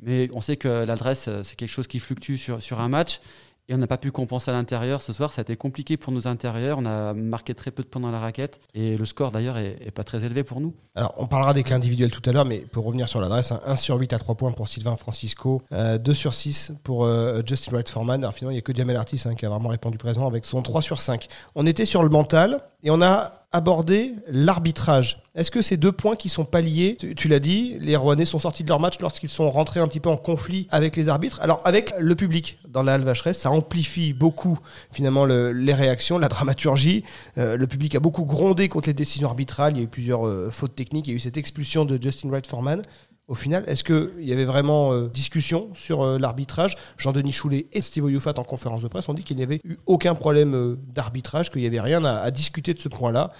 mais 0.00 0.30
on 0.32 0.40
sait 0.40 0.56
que 0.56 0.84
l'adresse, 0.86 1.28
c'est 1.42 1.56
quelque 1.56 1.68
chose 1.68 1.88
qui 1.88 1.98
fluctue 1.98 2.36
sur, 2.36 2.62
sur 2.62 2.80
un 2.80 2.88
match. 2.88 3.20
Et 3.70 3.74
on 3.74 3.78
n'a 3.78 3.86
pas 3.86 3.98
pu 3.98 4.10
compenser 4.10 4.50
à 4.50 4.54
l'intérieur. 4.54 5.02
Ce 5.02 5.12
soir, 5.12 5.30
ça 5.30 5.40
a 5.40 5.42
été 5.42 5.54
compliqué 5.54 5.98
pour 5.98 6.10
nos 6.10 6.26
intérieurs. 6.26 6.78
On 6.78 6.86
a 6.86 7.12
marqué 7.12 7.54
très 7.54 7.70
peu 7.70 7.82
de 7.82 7.88
points 7.88 8.00
dans 8.00 8.10
la 8.10 8.18
raquette. 8.18 8.60
Et 8.72 8.96
le 8.96 9.04
score, 9.04 9.30
d'ailleurs, 9.30 9.58
est, 9.58 9.90
pas 9.94 10.04
très 10.04 10.24
élevé 10.24 10.42
pour 10.42 10.60
nous. 10.60 10.72
Alors, 10.94 11.14
on 11.18 11.26
parlera 11.26 11.52
des 11.52 11.62
cas 11.64 11.74
individuels 11.74 12.10
tout 12.10 12.22
à 12.28 12.32
l'heure, 12.32 12.46
mais 12.46 12.60
pour 12.60 12.86
revenir 12.86 13.08
sur 13.08 13.20
l'adresse, 13.20 13.52
1 13.66 13.76
sur 13.76 13.96
8 13.96 14.14
à 14.14 14.18
3 14.18 14.36
points 14.36 14.52
pour 14.52 14.68
Sylvain 14.68 14.96
Francisco, 14.96 15.62
2 15.70 15.76
euh, 15.76 16.14
sur 16.14 16.32
6 16.32 16.72
pour 16.82 17.04
euh, 17.04 17.42
Justin 17.44 17.72
Wright 17.72 17.90
Foreman. 17.90 18.22
Alors, 18.22 18.32
finalement, 18.32 18.52
il 18.52 18.54
n'y 18.54 18.60
a 18.60 18.62
que 18.62 18.74
Jamel 18.74 18.96
Artis 18.96 19.22
hein, 19.26 19.34
qui 19.34 19.44
a 19.44 19.50
vraiment 19.50 19.68
répondu 19.68 19.98
présent 19.98 20.26
avec 20.26 20.46
son 20.46 20.62
3 20.62 20.80
sur 20.80 21.02
5. 21.02 21.28
On 21.54 21.66
était 21.66 21.84
sur 21.84 22.02
le 22.02 22.08
mental 22.08 22.62
et 22.82 22.90
on 22.90 23.02
a 23.02 23.32
abordé 23.50 24.14
l'arbitrage. 24.28 25.22
Est-ce 25.34 25.50
que 25.50 25.62
ces 25.62 25.78
deux 25.78 25.92
points 25.92 26.16
qui 26.16 26.28
sont 26.28 26.44
pas 26.44 26.60
liés, 26.60 26.98
tu, 27.16 27.28
l'as 27.28 27.40
dit, 27.40 27.76
les 27.80 27.96
Rouennais 27.96 28.26
sont 28.26 28.38
sortis 28.38 28.62
de 28.62 28.68
leur 28.68 28.80
match 28.80 28.98
lorsqu'ils 29.00 29.30
sont 29.30 29.50
rentrés 29.50 29.80
un 29.80 29.88
petit 29.88 30.00
peu 30.00 30.10
en 30.10 30.18
conflit 30.18 30.66
avec 30.70 30.96
les 30.96 31.08
arbitres. 31.08 31.38
Alors 31.40 31.62
avec 31.64 31.94
le 31.98 32.14
public 32.14 32.58
dans 32.68 32.82
la 32.82 32.94
halle 32.94 33.04
Vacheresse, 33.04 33.38
ça 33.38 33.50
amplifie 33.50 34.12
beaucoup 34.12 34.58
finalement 34.92 35.24
les 35.24 35.74
réactions, 35.74 36.18
la 36.18 36.28
dramaturgie. 36.28 37.04
Euh, 37.38 37.56
le 37.56 37.66
public 37.66 37.94
a 37.94 38.00
beaucoup 38.00 38.24
grondé 38.24 38.68
contre 38.68 38.88
les 38.88 38.94
décisions 38.94 39.28
arbitrales. 39.28 39.74
Il 39.74 39.78
y 39.78 39.80
a 39.80 39.84
eu 39.84 39.88
plusieurs 39.88 40.26
euh, 40.26 40.50
fautes 40.50 40.74
techniques. 40.74 41.06
Il 41.06 41.10
y 41.10 41.14
a 41.14 41.16
eu 41.16 41.20
cette 41.20 41.38
expulsion 41.38 41.84
de 41.86 41.98
Justin 42.02 42.28
Wright 42.28 42.46
Foreman. 42.46 42.82
Au 43.28 43.34
final, 43.34 43.62
est-ce 43.66 43.84
qu'il 43.84 44.24
y 44.24 44.32
avait 44.32 44.46
vraiment 44.46 44.94
euh, 44.94 45.08
discussion 45.08 45.68
sur 45.74 46.00
euh, 46.00 46.18
l'arbitrage? 46.18 46.76
Jean-Denis 46.96 47.32
Choulet 47.32 47.66
et 47.74 47.82
Steve 47.82 48.04
Oyufat 48.04 48.32
en 48.38 48.42
conférence 48.42 48.80
de 48.80 48.88
presse 48.88 49.06
ont 49.10 49.14
dit 49.14 49.22
qu'il 49.22 49.36
n'y 49.36 49.42
avait 49.42 49.60
eu 49.64 49.76
aucun 49.84 50.14
problème 50.14 50.54
euh, 50.54 50.76
d'arbitrage, 50.94 51.50
qu'il 51.50 51.60
n'y 51.60 51.66
avait 51.66 51.80
rien 51.80 52.02
à, 52.06 52.30
discuter 52.30 52.72
de 52.72 52.80
ce 52.80 52.88
point-là. 52.88 53.32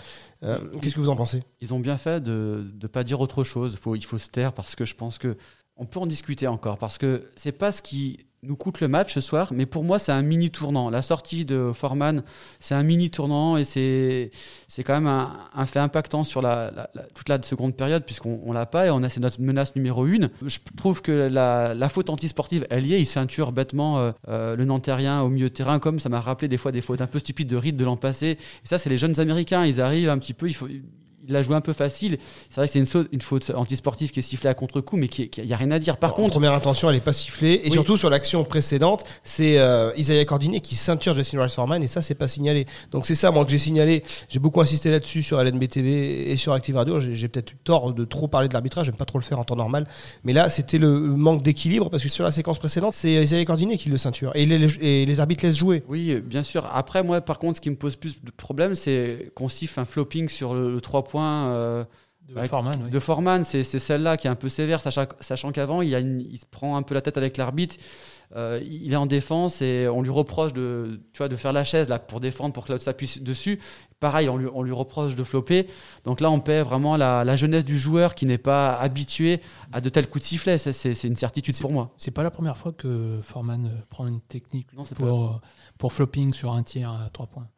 Qu'est-ce 0.43 0.95
que 0.95 1.01
vous 1.01 1.09
en 1.09 1.17
pensez? 1.17 1.43
Ils 1.61 1.75
ont 1.75 1.81
bien 1.81 1.97
fait 1.97 2.23
de 2.23 2.71
ne 2.81 2.87
pas 2.87 3.03
dire 3.03 3.21
autre 3.21 3.43
chose. 3.43 3.77
Il 3.97 4.05
faut 4.05 4.19
se 4.19 4.29
taire 4.29 4.53
parce 4.53 4.77
que 4.77 4.85
je 4.85 4.95
pense 4.95 5.19
que 5.19 5.37
on 5.77 5.87
peut 5.87 5.99
en 5.99 6.07
discuter 6.07 6.47
encore 6.47 6.79
parce 6.79 6.99
que 6.99 7.25
c'est 7.35 7.53
pas 7.53 7.73
ce 7.73 7.83
qui 7.83 8.27
nous 8.43 8.57
coûte 8.57 8.81
le 8.81 8.89
match 8.89 9.15
ce 9.15 9.21
soir, 9.21 9.53
mais 9.53 9.67
pour 9.67 9.85
moi 9.85 9.99
c'est 9.99 10.13
un 10.13 10.23
mini 10.23 10.51
tournant. 10.51 10.91
La 10.91 11.03
sortie 11.03 11.45
de 11.45 11.73
Foreman, 11.75 12.23
c'est 12.61 12.75
un 12.75 12.83
mini 12.83 13.11
tournant 13.11 13.57
et 13.57 13.65
c'est 13.65 14.31
quand 14.85 14.95
même 14.95 15.07
un, 15.07 15.67
fait 15.67 15.81
impactant 15.81 16.25
sur 16.25 16.43
toute 17.15 17.29
la 17.29 17.43
seconde 17.43 17.77
période 17.77 18.05
puisqu'on 18.05 18.41
on 18.45 18.53
l'a 18.53 18.67
pas 18.67 18.87
et 18.87 18.91
on 18.91 19.03
a 19.03 19.09
c'est 19.09 19.21
notre 19.21 19.41
menace 19.41 19.75
numéro 19.75 20.07
une. 20.07 20.31
Je 20.47 20.59
trouve 20.77 21.03
que 21.03 21.13
la, 21.13 21.75
la 21.75 21.89
faute 21.89 22.11
antisportive 22.11 22.67
elle 22.71 22.87
y 22.87 22.95
est, 22.95 23.01
il 23.01 23.07
ceinture 23.07 23.53
bêtement 23.53 23.99
euh, 23.99 24.13
euh, 24.29 24.57
le 24.57 24.65
Nantérien 24.65 25.23
au 25.23 25.29
milieu 25.29 25.49
de 25.49 25.55
terrain 25.55 25.79
comme 25.79 25.99
ça 25.99 26.09
m'a 26.09 26.21
rappelé 26.21 26.49
des 26.49 26.59
fois 26.59 26.73
des 26.73 26.83
fautes 26.83 27.01
un 27.01 27.07
peu 27.07 27.19
stupides 27.19 27.49
de 27.49 27.57
Reed 27.57 27.77
de 27.77 27.85
l'an 27.85 27.97
passé. 27.97 28.39
Et 28.65 28.67
ça 28.67 28.79
c'est 28.79 28.91
les 28.91 28.99
jeunes 28.99 29.19
Américains, 29.19 29.65
ils 29.65 29.81
arrivent 29.81 30.11
un 30.11 30.19
petit 30.19 30.35
peu, 30.35 30.47
il 30.49 30.55
faut 30.55 30.69
il 31.29 31.35
l'a 31.35 31.43
joué 31.43 31.55
un 31.55 31.61
peu 31.61 31.73
facile. 31.73 32.19
C'est 32.51 32.57
vrai 32.57 32.67
que 32.67 32.73
c'est 32.73 32.79
une, 32.79 33.09
une, 33.13 33.21
faute 33.21 33.53
antisportive 33.55 34.11
qui 34.11 34.21
est 34.21 34.23
sifflée 34.23 34.49
à 34.49 34.55
contre-coup, 34.55 34.97
mais 34.97 35.07
il 35.07 35.45
n'y 35.45 35.53
a 35.53 35.57
rien 35.57 35.71
à 35.71 35.79
dire. 35.79 35.99
Par 35.99 36.15
contre. 36.15 36.33
première 36.33 36.55
intention, 36.55 36.89
elle 36.89 36.97
n'est 36.97 37.01
pas 37.01 37.13
sifflée. 37.13 37.61
Et 37.65 37.71
surtout, 37.71 37.97
sur 37.97 38.11
l'action 38.11 38.45
précédente, 38.45 39.05
c'est 39.25 39.59
euh, 39.59 39.93
Isaiah 39.97 40.25
Cordinet 40.25 40.61
qui 40.61 40.75
ceinture 40.75 41.15
Justin 41.15 41.43
Rice 41.43 41.55
Foreman, 41.55 41.83
et 41.83 41.89
ça, 41.89 42.03
c'est 42.03 42.15
pas 42.15 42.29
signalé. 42.29 42.67
Donc, 42.91 43.07
c'est 43.07 43.15
ça, 43.15 43.31
moi, 43.31 43.45
que 43.45 43.51
j'ai 43.51 43.59
signalé. 43.59 44.03
J'ai 44.29 44.39
beaucoup 44.39 44.61
insisté 44.61 44.91
là-dessus 44.91 45.23
sur 45.23 45.41
LNBTV 45.41 46.31
et 46.31 46.37
sur 46.37 46.53
Active 46.53 46.77
Radio. 46.77 46.99
J'ai 47.01 47.29
peut-être 47.29 47.53
eu 47.53 47.57
tort 47.63 47.93
de 47.93 48.05
trop 48.05 48.27
parler 48.27 48.49
de 48.49 48.55
l'arbitrage, 48.55 48.87
j'aime 48.87 48.97
pas 48.97 49.05
trop 49.05 49.19
le 49.19 49.25
faire 49.25 49.39
en 49.39 49.45
temps 49.45 49.57
normal. 49.57 49.87
Mais 50.25 50.33
là, 50.33 50.49
c'était 50.49 50.79
le 50.79 50.99
manque 50.99 51.43
d'équilibre, 51.43 51.91
parce 51.91 52.03
que 52.03 52.09
sur 52.09 52.25
la 52.25 52.31
séquence 52.31 52.59
précédente, 52.59 52.95
c'est 52.95 53.13
Isaiah 53.13 53.45
Cordinet 53.45 53.77
qui 53.77 53.91
le 53.91 53.99
ceinture. 53.99 54.33
Et 54.35 54.47
les, 54.47 54.79
et 54.81 55.07
les 55.07 55.21
arbitres 55.21 55.45
laissent 55.45 55.59
jouer. 55.59 55.85
Oui, 55.89 56.15
bien 56.17 56.43
sûr. 56.43 56.69
Après, 56.73 57.03
moi, 57.03 57.21
par 57.21 57.39
contre, 57.39 57.57
ce 57.57 57.61
qui 57.61 57.71
me 57.71 57.77
pose 57.77 57.97
plus 57.97 58.23
de 58.23 58.31
problème, 58.31 58.75
c'est 58.75 59.31
qu'on 59.35 59.49
siffle 59.49 59.81
un 59.81 59.85
flopping 59.85 60.29
sur 60.29 60.55
le, 60.55 60.81
3 60.81 61.05
points. 61.05 61.18
Euh, 61.23 61.85
de 62.29 63.01
Forman. 63.01 63.43
c'est 63.43 63.63
celle-là 63.65 64.17
qui 64.17 64.27
est 64.27 64.31
un 64.31 64.35
peu 64.35 64.49
sévère, 64.49 64.83
sachant, 64.83 65.53
qu'avant, 65.53 65.81
il, 65.81 65.93
il, 66.31 66.37
se 66.37 66.45
prend 66.45 66.77
un 66.77 66.83
peu 66.83 66.95
la 66.95 67.01
tête 67.01 67.17
avec 67.17 67.37
l'arbitre. 67.37 67.77
Euh, 68.37 68.61
il 68.63 68.93
est 68.93 68.97
en 68.97 69.07
défense 69.07 69.63
et 69.63 69.89
on 69.89 70.03
lui 70.03 70.11
reproche 70.11 70.53
de, 70.53 71.01
tu 71.15 71.19
vois, 71.19 71.29
de 71.29 71.37
faire 71.37 71.55
la 71.55 71.65
chaise 71.65 71.89
là, 71.89 71.99
pour 71.99 72.21
défendre, 72.21 72.53
pour 72.53 72.67
que 72.67 72.73
l'autre 72.73 72.85
s'appuie 72.85 73.21
dessus. 73.23 73.59
Pareil, 74.01 74.29
on 74.29 74.37
lui, 74.37 74.49
on 74.53 74.63
lui, 74.63 74.73
reproche 74.73 75.17
de 75.17 75.25
flopper. 75.25 75.67
Donc 76.05 76.21
là, 76.21 76.31
on 76.31 76.39
paie 76.41 76.63
vraiment 76.63 76.99
la, 76.99 77.37
jeunesse 77.37 77.65
du 77.65 77.79
joueur 77.79 78.15
qui 78.15 78.27
n'est 78.27 78.37
pas 78.37 78.77
habitué 78.79 79.41
à 79.73 79.81
de 79.81 79.89
tels 79.89 80.09
coups 80.09 80.25
de 80.25 80.29
sifflet. 80.29 80.59
C'est 80.59 81.05
une 81.05 81.17
certitude 81.17 81.59
pour 81.59 81.73
moi. 81.73 81.95
C'est 81.97 82.11
pas 82.11 82.23
la 82.23 82.31
première 82.31 82.59
fois 82.59 82.73
que 82.73 83.19
Forman 83.23 83.71
prend 83.89 84.07
une 84.07 84.21
technique 84.21 84.69
pour, 84.97 85.41
pour 85.79 85.93
flopping 85.95 86.35
sur 86.35 86.53
un 86.53 86.63
tir 86.63 86.91
à 86.91 87.09
trois 87.11 87.27
points. 87.27 87.49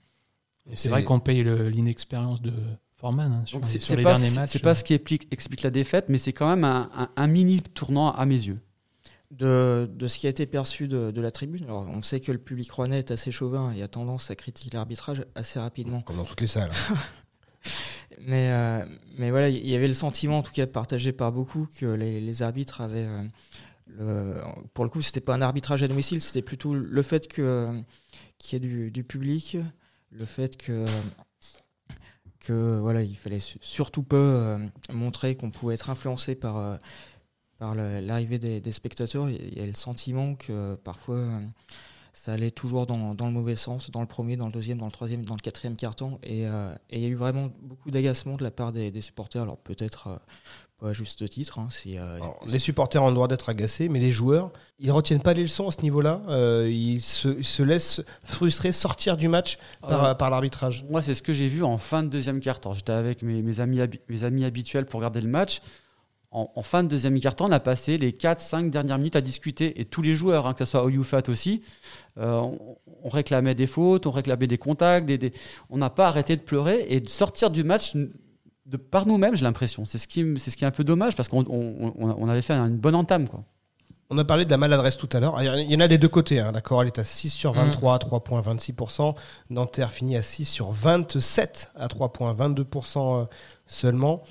C'est 0.75 0.89
vrai 0.89 1.03
qu'on 1.03 1.19
paye 1.19 1.43
l'inexpérience 1.43 2.41
de 2.41 2.53
Forman 3.01 3.33
hein, 3.33 3.43
sur, 3.47 3.61
les, 3.97 4.03
pas, 4.03 4.13
derniers 4.13 4.31
matchs. 4.31 4.51
C'est 4.51 4.59
pas 4.59 4.75
ce 4.75 4.85
qui 4.85 4.93
explique, 4.93 5.27
explique, 5.31 5.63
la 5.63 5.71
défaite, 5.71 6.07
mais 6.09 6.19
c'est 6.19 6.35
quand 6.35 6.55
même 6.55 6.65
un, 6.65 7.27
mini 7.27 7.63
tournant 7.63 8.13
à 8.13 8.27
mes 8.27 8.35
yeux. 8.35 8.61
De, 9.31 9.89
de, 9.95 10.09
ce 10.09 10.19
qui 10.19 10.27
a 10.27 10.31
été 10.31 10.45
perçu 10.45 10.89
de, 10.89 11.13
de, 11.13 11.21
la 11.21 11.31
tribune. 11.31 11.65
Alors, 11.65 11.87
on 11.89 12.03
sait 12.03 12.19
que 12.19 12.33
le 12.33 12.39
public 12.39 12.71
rouennais 12.73 12.99
est 12.99 13.13
assez 13.13 13.31
chauvin 13.31 13.73
et 13.73 13.83
a 13.83 13.89
tendance 13.89 14.31
à 14.31 14.35
critiquer 14.35 14.77
l'arbitrage 14.77 15.25
assez 15.37 15.61
rapidement. 15.61 16.01
Comme 16.01 16.17
dans 16.17 16.25
toutes 16.25 16.41
les 16.41 16.47
salles. 16.49 16.73
Mais, 18.23 18.51
euh, 18.53 18.85
mais 19.17 19.31
voilà, 19.31 19.49
il 19.49 19.67
y 19.67 19.75
avait 19.75 19.89
le 19.89 19.95
sentiment, 19.95 20.39
en 20.39 20.43
tout 20.43 20.53
cas 20.53 20.67
partagé 20.67 21.13
par 21.13 21.33
beaucoup, 21.33 21.67
que 21.79 21.87
les, 21.87 22.21
les 22.21 22.43
arbitres 22.43 22.83
avaient. 22.83 23.07
euh, 23.07 23.23
le, 23.87 24.43
pour 24.75 24.85
le 24.85 24.91
coup, 24.91 25.01
c'était 25.01 25.21
pas 25.21 25.35
un 25.35 25.41
arbitrage 25.41 25.83
à 25.83 25.89
domicile, 25.89 26.21
c'était 26.21 26.43
plutôt 26.43 26.75
le 26.75 27.03
fait 27.03 27.29
que 27.29 27.69
qu'il 28.37 28.55
y 28.55 28.57
ait 28.57 28.69
du, 28.69 28.91
du 28.91 29.05
public, 29.05 29.57
le 30.11 30.27
fait 30.27 30.57
que 30.59 30.85
que 32.41 32.79
voilà, 32.81 33.03
il 33.03 33.17
fallait 33.17 33.41
su- 33.41 33.59
surtout 33.61 34.03
pas 34.03 34.17
euh, 34.17 34.69
montrer 34.93 35.37
qu'on 35.37 35.51
pouvait 35.51 35.75
être 35.75 35.91
influencé 35.91 36.35
par 36.35 36.57
euh, 36.57 38.01
l'arrivée 38.01 38.39
des, 38.39 38.73
spectateurs. 38.73 39.29
Il 39.29 39.59
y 39.59 39.63
a 39.63 39.67
le 39.67 39.75
sentiment 39.75 40.35
que 40.35 40.77
parfois 40.77 41.17
euh, 41.17 41.39
ça 42.13 42.33
allait 42.33 42.51
toujours 42.51 42.87
dans, 42.87 43.15
dans 43.15 43.27
le 43.27 43.33
mauvais 43.33 43.57
sens, 43.57 43.91
dans 43.91 44.01
le 44.01 44.07
premier, 44.07 44.37
dans 44.37 44.47
le 44.47 44.53
deuxième, 44.53 44.79
dans 44.79 44.87
le 44.87 44.93
troisième, 44.93 45.25
dans 45.25 45.35
le 45.35 45.41
quatrième 45.41 45.77
carton. 45.77 46.19
Et, 46.23 46.47
euh, 46.47 46.73
et 46.91 46.99
il 46.99 47.03
y 47.03 47.07
a 47.07 47.09
eu 47.09 47.15
vraiment 47.15 47.49
beaucoup 47.63 47.91
d'agacement 47.91 48.37
de 48.37 48.45
la 48.45 48.51
part 48.51 48.73
des, 48.73 48.91
des 48.91 49.01
supporters. 49.01 49.43
Alors 49.43 49.57
peut-être 49.59 50.09
euh, 50.09 50.17
pas 50.81 50.89
à 50.91 50.93
juste 50.93 51.29
titre. 51.29 51.59
hein, 51.59 51.69
si, 51.71 51.99
euh, 51.99 52.17
Alors, 52.17 52.41
les 52.47 52.59
supporters 52.59 53.03
ont 53.03 53.09
le 53.09 53.15
droit 53.15 53.29
d'être 53.29 53.49
agacés, 53.49 53.89
mais 53.89 54.01
les 54.01 54.13
joueurs, 54.13 54.51
ils 54.79 54.91
retiennent 54.91 55.21
pas 55.23 55.35
les 55.35 55.43
leçons 55.43 55.69
à 55.69 55.73
ce 55.73 55.83
niveau-là. 55.83 56.21
Euh, 56.29 56.69
ils, 56.71 57.03
se, 57.03 57.29
ils 57.29 57.45
se 57.45 57.63
laissent 57.63 58.01
frustrer, 58.25 58.73
sortir 58.73 59.17
du 59.17 59.29
match 59.29 59.59
par, 59.83 60.05
Euh, 60.05 60.15
par 60.15 60.31
l'arbitrage. 60.31 60.85
Moi, 60.89 61.03
c'est 61.03 61.15
ce 61.15 61.23
que 61.23 61.35
j'ai 61.35 61.49
vu 61.49 61.63
en 61.63 61.77
fin 61.79 62.03
de 62.03 62.09
deuxième 62.09 62.41
quart-temps. 62.41 62.73
J'étais 62.75 62.93
avec 62.93 63.23
mes, 63.23 63.43
mes 63.43 63.61
amis, 63.61 63.81
mes 64.09 64.25
amis 64.25 64.45
habituels 64.45 64.87
pour 64.87 65.01
regarder 65.01 65.21
le 65.21 65.29
match. 65.29 65.61
En, 66.33 66.49
en 66.55 66.63
fin 66.63 66.85
de 66.85 66.89
deuxième 66.89 67.19
quart-temps, 67.19 67.47
on 67.49 67.53
a 67.53 67.59
passé 67.61 67.99
les 67.99 68.13
4-5 68.13 68.71
dernières 68.71 68.99
minutes 68.99 69.17
à 69.17 69.21
discuter. 69.21 69.81
Et 69.81 69.85
tous 69.85 70.01
les 70.03 70.15
joueurs, 70.15 70.47
hein, 70.47 70.53
que 70.55 70.65
ce 70.65 70.71
soit 70.71 70.85
Oyufat 70.85 71.23
aussi, 71.29 71.63
euh, 72.19 72.35
on, 72.37 72.77
on 73.03 73.09
réclamait 73.09 73.55
des 73.57 73.67
fautes, 73.67 74.07
on 74.07 74.13
réclamait 74.13 74.47
des 74.47 74.59
contacts. 74.59 75.07
Des, 75.07 75.19
des- 75.19 75.33
On 75.71 75.79
n'a 75.79 75.91
pas 75.91 76.07
arrêté 76.07 76.37
de 76.37 76.43
pleurer 76.43 76.87
et 76.89 77.01
de 77.01 77.09
sortir 77.09 77.51
du 77.51 77.65
match 77.65 77.95
de 77.97 78.77
par 78.77 79.07
nous-mêmes, 79.07 79.35
j'ai 79.35 79.43
l'impression. 79.43 79.85
C'est 79.85 79.99
ce, 79.99 80.07
qui, 80.07 80.23
me- 80.23 80.39
c'est 80.39 80.53
ce 80.53 80.57
qui 80.57 80.63
est 80.63 80.69
un 80.69 80.71
peu 80.71 80.85
dommage 80.85 81.17
parce 81.17 81.29
qu'on 81.29 81.45
on, 81.49 82.29
avait 82.29 82.43
fait 82.43 82.53
une 82.55 82.77
bonne 82.77 82.95
entame. 82.95 83.27
Quoi. 83.27 83.43
On 84.11 84.19
a 84.19 84.25
parlé 84.25 84.45
de 84.45 84.51
la 84.51 84.57
maladresse 84.57 84.97
tout 84.97 85.09
à 85.13 85.19
l'heure. 85.19 85.43
Il 85.43 85.71
y 85.73 85.77
en 85.77 85.81
a 85.81 85.89
des 85.89 85.99
deux 85.99 86.09
côtés, 86.09 86.39
hein, 86.39 86.53
d'accord 86.53 86.83
Elle 86.83 86.89
est 86.89 86.99
à 87.01 87.05
6 87.05 87.31
sur 87.31 87.53
23 87.53 87.95
à 87.95 87.99
3,26%. 87.99 89.17
Nanterre 89.51 89.91
finit 89.91 90.17
à 90.17 90.23
6 90.23 90.45
sur 90.45 90.71
27 90.71 91.73
à 91.77 91.89
3,22% 91.89 93.23
euh, 93.23 93.25
seulement. 93.67 94.23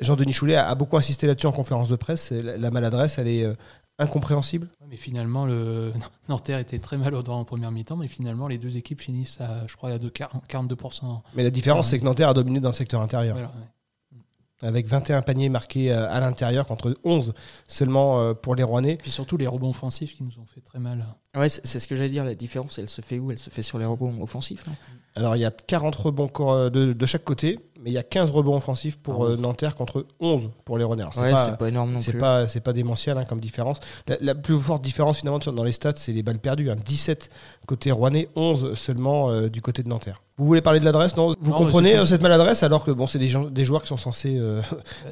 Jean-Denis 0.00 0.32
Choulet 0.32 0.54
a, 0.56 0.68
a 0.68 0.74
beaucoup 0.74 0.96
insisté 0.96 1.26
là-dessus 1.26 1.46
en 1.46 1.52
conférence 1.52 1.88
de 1.88 1.96
presse. 1.96 2.30
La, 2.30 2.56
la 2.56 2.70
maladresse, 2.70 3.18
elle 3.18 3.28
est 3.28 3.44
euh, 3.44 3.54
incompréhensible. 3.98 4.68
Mais 4.88 4.96
finalement, 4.96 5.44
le 5.46 5.92
Nanterre 6.28 6.58
était 6.58 6.78
très 6.78 6.96
mal 6.96 7.14
au 7.14 7.22
droit 7.22 7.36
en 7.36 7.44
première 7.44 7.70
mi-temps, 7.72 7.96
mais 7.96 8.08
finalement, 8.08 8.48
les 8.48 8.58
deux 8.58 8.76
équipes 8.76 9.00
finissent 9.00 9.40
à, 9.40 9.66
je 9.66 9.76
crois, 9.76 9.90
à 9.90 9.98
de 9.98 10.08
40 10.08 10.44
42%. 10.48 11.20
Mais 11.34 11.42
la 11.42 11.50
différence, 11.50 11.90
c'est 11.90 11.98
que 11.98 12.04
Nanterre 12.04 12.28
a 12.28 12.34
dominé 12.34 12.60
dans 12.60 12.70
le 12.70 12.74
secteur 12.74 13.00
intérieur. 13.00 13.34
Voilà, 13.34 13.48
ouais. 13.48 14.68
avec 14.68 14.86
21 14.86 15.22
paniers 15.22 15.48
marqués 15.48 15.92
euh, 15.92 16.10
à 16.10 16.20
l'intérieur 16.20 16.66
contre 16.66 16.96
11 17.04 17.34
seulement 17.66 18.20
euh, 18.20 18.34
pour 18.34 18.54
les 18.54 18.62
Rouennais. 18.62 18.96
Puis 18.96 19.10
surtout 19.10 19.36
les 19.36 19.46
rebonds 19.48 19.70
offensifs 19.70 20.16
qui 20.16 20.22
nous 20.22 20.38
ont 20.40 20.46
fait 20.46 20.60
très 20.60 20.78
mal. 20.78 21.04
Ouais, 21.34 21.48
c'est 21.48 21.78
ce 21.80 21.88
que 21.88 21.96
j'allais 21.96 22.08
dire. 22.08 22.24
La 22.24 22.34
différence, 22.34 22.78
elle 22.78 22.88
se 22.88 23.02
fait 23.02 23.18
où? 23.18 23.32
Elle 23.32 23.38
se 23.38 23.50
fait 23.50 23.62
sur 23.62 23.78
les 23.78 23.84
rebonds 23.84 24.22
offensifs. 24.22 24.64
non? 24.66 24.74
Alors 25.16 25.34
il 25.34 25.40
y 25.40 25.44
a 25.44 25.50
40 25.50 25.96
rebonds 25.96 26.30
de 26.70 27.06
chaque 27.06 27.24
côté, 27.24 27.58
mais 27.88 27.92
il 27.92 27.94
y 27.94 27.98
a 27.98 28.02
15 28.02 28.30
rebonds 28.30 28.56
offensifs 28.56 28.98
pour 28.98 29.24
Ah 29.24 29.30
euh, 29.30 29.36
Nanterre 29.38 29.74
contre 29.74 30.04
11 30.20 30.50
pour 30.66 30.76
les. 30.76 30.84
Alors, 30.84 31.12
c'est 31.14 31.20
ouais, 31.20 31.32
pas- 31.32 31.50
pas 31.52 31.68
énorme 31.68 31.92
non 31.92 32.00
C'est 32.02 32.10
plus. 32.10 32.20
pas, 32.20 32.46
c'est 32.46 32.60
pas 32.60 32.74
démentiel 32.74 33.16
hein, 33.16 33.24
comme 33.24 33.40
différence. 33.40 33.78
La, 34.06 34.16
la 34.20 34.34
plus 34.34 34.58
forte 34.58 34.82
différence 34.82 35.18
finalement 35.18 35.38
dans 35.38 35.64
les 35.64 35.72
stats, 35.72 35.92
c'est 35.96 36.12
les 36.12 36.22
balles 36.22 36.38
perdues. 36.38 36.70
hein. 36.70 36.76
17 36.84 37.30
côté 37.66 37.90
Rouennais, 37.90 38.28
11 38.36 38.74
seulement 38.74 39.30
euh, 39.30 39.48
du 39.48 39.62
côté 39.62 39.82
de 39.82 39.88
Nanterre. 39.88 40.20
Vous 40.38 40.46
voulez 40.46 40.62
parler 40.62 40.78
de 40.80 40.84
l'adresse 40.84 41.16
Non? 41.16 41.34
Vous 41.40 41.50
Non, 41.50 41.58
comprenez 41.58 41.96
euh, 41.98 42.06
cette 42.06 42.22
maladresse 42.22 42.62
alors 42.62 42.84
que 42.84 42.90
bon, 42.92 43.06
c'est 43.06 43.18
des, 43.18 43.26
gens- 43.26 43.50
des 43.50 43.64
joueurs 43.64 43.82
qui 43.82 43.88
sont 43.88 43.96
censés 43.96 44.38
euh, 44.38 44.62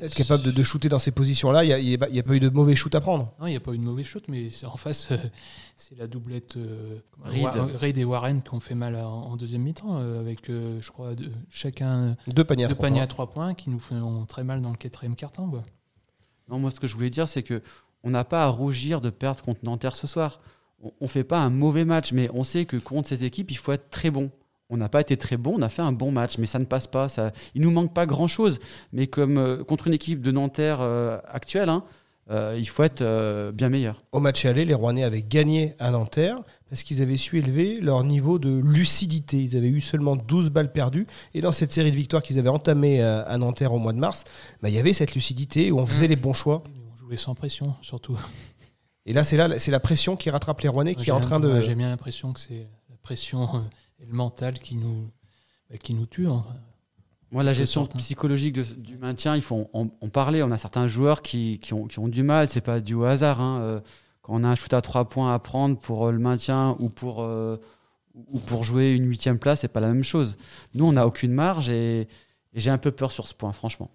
être 0.00 0.14
capables 0.14 0.42
de, 0.44 0.52
de 0.52 0.62
shooter 0.62 0.88
dans 0.88 1.00
ces 1.00 1.10
positions-là. 1.10 1.64
Il 1.64 1.66
n'y 1.68 1.72
a, 1.72 1.78
il 1.80 1.88
y 1.88 1.94
a 1.94 1.98
pas- 1.98 2.32
a 2.32 2.36
eu 2.36 2.40
de 2.40 2.48
mauvais 2.48 2.76
shoot 2.76 2.94
à 2.94 3.00
prendre. 3.00 3.32
Non, 3.40 3.46
il 3.46 3.50
n'y 3.50 3.56
a 3.56 3.60
pas 3.60 3.72
eu 3.72 3.78
de 3.78 3.82
mauvais 3.82 4.04
shoot, 4.04 4.22
mais 4.28 4.48
en 4.64 4.76
face, 4.76 5.08
euh, 5.10 5.16
c'est 5.76 5.98
la 5.98 6.06
doublette 6.06 6.56
euh, 6.56 6.98
Reed 7.24 7.98
et 7.98 8.04
Warren 8.04 8.40
qui 8.40 8.54
ont 8.54 8.60
fait 8.60 8.74
mal 8.76 8.94
à- 8.94 9.08
en 9.08 9.36
deuxième 9.36 9.62
mi-temps, 9.62 9.98
euh, 9.98 10.20
avec, 10.20 10.48
euh, 10.48 10.78
je 10.80 10.90
crois, 10.90 11.14
deux- 11.14 11.32
chacun 11.50 12.16
Deux 12.28 12.44
paniers 12.44 12.64
à 12.64 12.68
deux 12.68 12.74
trois 12.74 12.82
paniers 12.84 12.98
points. 12.98 13.04
à 13.04 13.06
trois 13.08 13.30
points 13.30 13.54
qui 13.54 13.70
nous 13.70 13.80
font 13.80 14.24
très 14.26 14.44
mal 14.44 14.62
dans 14.62 14.70
le 14.70 14.76
quatrième 14.76 15.16
carton. 15.16 15.48
quoi. 15.50 15.64
Non, 16.48 16.60
moi, 16.60 16.70
ce 16.70 16.78
que 16.78 16.86
je 16.86 16.94
voulais 16.94 17.10
dire, 17.10 17.26
c'est 17.26 17.42
que 17.42 17.62
on 18.04 18.10
n'a 18.10 18.22
pas 18.22 18.44
à 18.44 18.46
rougir 18.46 19.00
de 19.00 19.10
perdre 19.10 19.42
contre 19.42 19.60
Nanterre 19.64 19.96
ce 19.96 20.06
soir. 20.06 20.40
On 20.82 20.92
ne 21.00 21.08
fait 21.08 21.24
pas 21.24 21.38
un 21.40 21.50
mauvais 21.50 21.84
match, 21.84 22.12
mais 22.12 22.30
on 22.32 22.44
sait 22.44 22.64
que 22.66 22.76
contre 22.76 23.08
ces 23.08 23.24
équipes, 23.24 23.50
il 23.50 23.56
faut 23.56 23.72
être 23.72 23.90
très 23.90 24.10
bon. 24.12 24.30
On 24.68 24.76
n'a 24.76 24.88
pas 24.88 25.00
été 25.00 25.16
très 25.16 25.36
bon, 25.36 25.54
on 25.58 25.62
a 25.62 25.68
fait 25.68 25.82
un 25.82 25.92
bon 25.92 26.10
match, 26.10 26.38
mais 26.38 26.46
ça 26.46 26.58
ne 26.58 26.64
passe 26.64 26.86
pas. 26.86 27.08
Ça, 27.08 27.30
il 27.54 27.62
nous 27.62 27.70
manque 27.70 27.94
pas 27.94 28.06
grand-chose. 28.06 28.58
Mais 28.92 29.06
comme 29.06 29.38
euh, 29.38 29.62
contre 29.62 29.86
une 29.86 29.94
équipe 29.94 30.20
de 30.20 30.32
Nanterre 30.32 30.80
euh, 30.80 31.18
actuelle, 31.28 31.68
hein, 31.68 31.84
euh, 32.30 32.56
il 32.58 32.68
faut 32.68 32.82
être 32.82 33.02
euh, 33.02 33.52
bien 33.52 33.68
meilleur. 33.68 34.02
Au 34.10 34.18
match 34.18 34.44
aller, 34.44 34.64
les 34.64 34.74
Rouennais 34.74 35.04
avaient 35.04 35.22
gagné 35.22 35.74
à 35.78 35.92
Nanterre 35.92 36.38
parce 36.68 36.82
qu'ils 36.82 37.00
avaient 37.00 37.16
su 37.16 37.38
élever 37.38 37.80
leur 37.80 38.02
niveau 38.02 38.40
de 38.40 38.60
lucidité. 38.64 39.38
Ils 39.38 39.56
avaient 39.56 39.68
eu 39.68 39.80
seulement 39.80 40.16
12 40.16 40.50
balles 40.50 40.72
perdues. 40.72 41.06
Et 41.34 41.40
dans 41.40 41.52
cette 41.52 41.72
série 41.72 41.92
de 41.92 41.96
victoires 41.96 42.22
qu'ils 42.22 42.40
avaient 42.40 42.48
entamée 42.48 43.00
à 43.00 43.38
Nanterre 43.38 43.72
au 43.72 43.78
mois 43.78 43.92
de 43.92 43.98
mars, 43.98 44.24
bah, 44.62 44.68
il 44.68 44.74
y 44.74 44.78
avait 44.78 44.92
cette 44.92 45.14
lucidité 45.14 45.70
où 45.70 45.78
on 45.78 45.86
faisait 45.86 46.08
les 46.08 46.16
bons 46.16 46.32
choix. 46.32 46.64
On 46.92 46.96
jouait 46.96 47.16
sans 47.16 47.36
pression, 47.36 47.74
surtout. 47.82 48.18
Et 49.06 49.12
là, 49.12 49.24
c'est 49.24 49.36
là, 49.36 49.58
c'est 49.58 49.70
la 49.70 49.80
pression 49.80 50.16
qui 50.16 50.30
rattrape 50.30 50.60
les 50.60 50.68
Rouennais 50.68 50.96
qui 50.96 51.08
est 51.08 51.12
en 51.12 51.20
train 51.20 51.38
de. 51.38 51.60
J'ai 51.60 51.76
bien 51.76 51.88
l'impression 51.88 52.32
que 52.32 52.40
c'est 52.40 52.66
la 52.90 52.96
pression 53.00 53.42
euh, 53.54 53.60
et 54.00 54.06
le 54.06 54.12
mental 54.12 54.54
qui 54.58 54.76
nous, 54.76 55.10
bah, 55.70 55.78
qui 55.78 55.94
nous 55.94 56.06
tue. 56.06 56.26
hein. 56.28 56.44
Moi, 57.32 57.42
la 57.42 57.52
gestion 57.52 57.82
sorte, 57.82 57.96
hein. 57.96 57.98
psychologique 57.98 58.54
de- 58.54 58.62
du 58.62 58.96
maintien, 58.98 59.34
il 59.34 59.42
faut 59.42 59.68
en, 59.72 59.88
en 60.00 60.08
parler. 60.08 60.42
On 60.42 60.50
a 60.50 60.58
certains 60.58 60.86
joueurs 60.86 61.22
qui, 61.22 61.58
qui 61.60 61.74
ont, 61.74 61.86
qui 61.86 61.98
ont 61.98 62.08
du 62.08 62.22
mal. 62.22 62.48
C'est 62.48 62.60
pas 62.60 62.80
dû 62.80 62.94
au 62.94 63.04
hasard. 63.04 63.40
hein. 63.40 63.60
Euh, 63.60 63.80
Quand 64.22 64.34
on 64.34 64.44
a 64.44 64.48
un 64.48 64.54
shoot 64.54 64.72
à 64.72 64.80
trois 64.80 65.08
points 65.08 65.34
à 65.34 65.38
prendre 65.38 65.76
pour 65.78 66.06
euh, 66.06 66.12
le 66.12 66.18
maintien 66.18 66.76
ou 66.78 66.88
pour, 66.88 67.22
euh, 67.22 67.56
ou 68.32 68.38
pour 68.38 68.62
jouer 68.64 68.92
une 68.94 69.06
huitième 69.06 69.38
place, 69.38 69.60
c'est 69.60 69.68
pas 69.68 69.80
la 69.80 69.88
même 69.88 70.04
chose. 70.04 70.36
Nous, 70.74 70.84
on 70.86 70.92
n'a 70.92 71.06
aucune 71.06 71.32
marge 71.32 71.68
et, 71.70 72.02
et 72.02 72.08
j'ai 72.60 72.70
un 72.70 72.78
peu 72.78 72.92
peur 72.92 73.10
sur 73.12 73.26
ce 73.28 73.34
point, 73.34 73.52
franchement. 73.52 73.90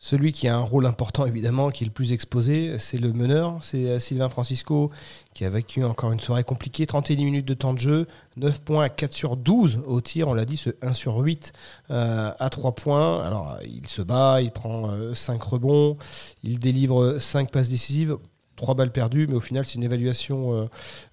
Celui 0.00 0.32
qui 0.32 0.46
a 0.46 0.56
un 0.56 0.62
rôle 0.62 0.86
important, 0.86 1.26
évidemment, 1.26 1.70
qui 1.70 1.82
est 1.82 1.86
le 1.86 1.92
plus 1.92 2.12
exposé, 2.12 2.78
c'est 2.78 2.98
le 2.98 3.12
meneur, 3.12 3.58
c'est 3.62 3.88
euh, 3.88 3.98
Sylvain 3.98 4.28
Francisco, 4.28 4.92
qui 5.34 5.44
a 5.44 5.50
vécu 5.50 5.82
encore 5.82 6.12
une 6.12 6.20
soirée 6.20 6.44
compliquée. 6.44 6.86
31 6.86 7.16
minutes 7.16 7.48
de 7.48 7.54
temps 7.54 7.74
de 7.74 7.80
jeu, 7.80 8.06
9 8.36 8.60
points 8.60 8.84
à 8.84 8.88
4 8.90 9.12
sur 9.12 9.36
12 9.36 9.80
au 9.88 10.00
tir, 10.00 10.28
on 10.28 10.34
l'a 10.34 10.44
dit, 10.44 10.56
ce 10.56 10.70
1 10.82 10.94
sur 10.94 11.16
8 11.16 11.52
euh, 11.90 12.30
à 12.38 12.48
3 12.48 12.76
points. 12.76 13.24
Alors, 13.24 13.54
euh, 13.54 13.64
il 13.66 13.88
se 13.88 14.00
bat, 14.00 14.40
il 14.40 14.52
prend 14.52 14.88
5 15.14 15.42
rebonds, 15.42 15.96
il 16.44 16.60
délivre 16.60 17.18
5 17.18 17.50
passes 17.50 17.68
décisives. 17.68 18.16
3 18.58 18.74
balles 18.74 18.92
perdues, 18.92 19.26
mais 19.26 19.34
au 19.36 19.40
final, 19.40 19.64
c'est 19.64 19.76
une 19.76 19.84
évaluation, 19.84 20.52
euh, 20.52 20.66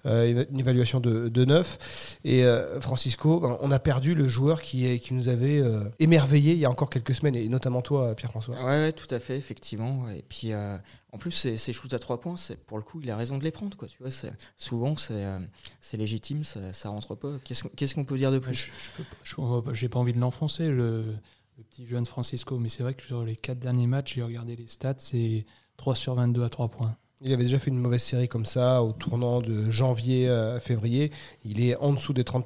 euh, 0.04 0.44
une 0.50 0.60
évaluation 0.60 1.00
de, 1.00 1.28
de 1.28 1.44
9. 1.46 2.18
Et 2.24 2.44
euh, 2.44 2.80
Francisco, 2.80 3.40
ben, 3.40 3.56
on 3.62 3.70
a 3.70 3.78
perdu 3.78 4.14
le 4.14 4.26
joueur 4.28 4.60
qui, 4.60 4.86
est- 4.86 4.98
qui 4.98 5.14
nous 5.14 5.28
avait 5.28 5.58
euh, 5.60 5.80
émerveillé 5.98 6.52
il 6.52 6.58
y 6.58 6.64
a 6.66 6.70
encore 6.70 6.90
quelques 6.90 7.14
semaines, 7.14 7.36
et 7.36 7.48
notamment 7.48 7.80
toi, 7.80 8.14
Pierre-François. 8.14 8.56
Ouais, 8.56 8.64
ouais, 8.64 8.92
tout 8.92 9.12
à 9.14 9.18
fait, 9.20 9.36
effectivement. 9.38 10.08
Et 10.10 10.22
puis, 10.28 10.52
euh, 10.52 10.76
en 11.12 11.18
plus, 11.18 11.30
ces, 11.30 11.56
ces 11.56 11.72
shoots 11.72 11.94
à 11.94 11.98
trois 11.98 12.20
points, 12.20 12.36
c'est 12.36 12.56
pour 12.66 12.76
le 12.76 12.82
coup, 12.84 13.00
il 13.02 13.10
a 13.10 13.16
raison 13.16 13.38
de 13.38 13.44
les 13.44 13.50
prendre. 13.52 13.76
Quoi, 13.76 13.88
tu 13.88 13.96
vois, 14.02 14.10
c'est- 14.10 14.32
souvent, 14.58 14.96
c'est 14.96 15.24
euh, 15.24 15.38
c'est 15.80 15.96
légitime, 15.96 16.44
ça, 16.44 16.72
ça 16.72 16.88
rentre 16.90 17.14
pas. 17.14 17.30
Qu'est-ce 17.44 17.62
qu'on 17.62 17.68
qu'est-ce 17.70 17.94
qu'on 17.94 18.04
peut 18.04 18.16
dire 18.18 18.32
de 18.32 18.38
plus 18.40 18.68
je- 19.24 19.34
pas- 19.36 19.72
J'ai 19.72 19.88
pas 19.88 19.98
envie 20.00 20.12
de 20.12 20.18
l'enfoncer, 20.20 20.68
le, 20.68 21.04
le 21.58 21.64
petit 21.70 21.86
jeune 21.86 22.04
Francisco, 22.06 22.58
mais 22.58 22.68
c'est 22.68 22.82
vrai 22.82 22.94
que 22.94 23.02
sur 23.04 23.24
les 23.24 23.36
quatre 23.36 23.60
derniers 23.60 23.86
matchs, 23.86 24.14
j'ai 24.16 24.22
regardé 24.24 24.56
les 24.56 24.66
stats, 24.66 24.94
c'est 24.98 25.46
3 25.78 25.94
sur 25.94 26.14
22 26.14 26.42
à 26.44 26.48
3 26.48 26.68
points. 26.68 26.96
Il 27.22 27.32
avait 27.32 27.44
déjà 27.44 27.58
fait 27.58 27.70
une 27.70 27.78
mauvaise 27.78 28.02
série 28.02 28.28
comme 28.28 28.44
ça 28.44 28.82
au 28.82 28.92
tournant 28.92 29.40
de 29.40 29.70
janvier 29.70 30.28
à 30.28 30.60
février. 30.60 31.10
Il 31.46 31.62
est 31.66 31.74
en 31.76 31.92
dessous 31.92 32.12
des 32.12 32.24
30% 32.24 32.44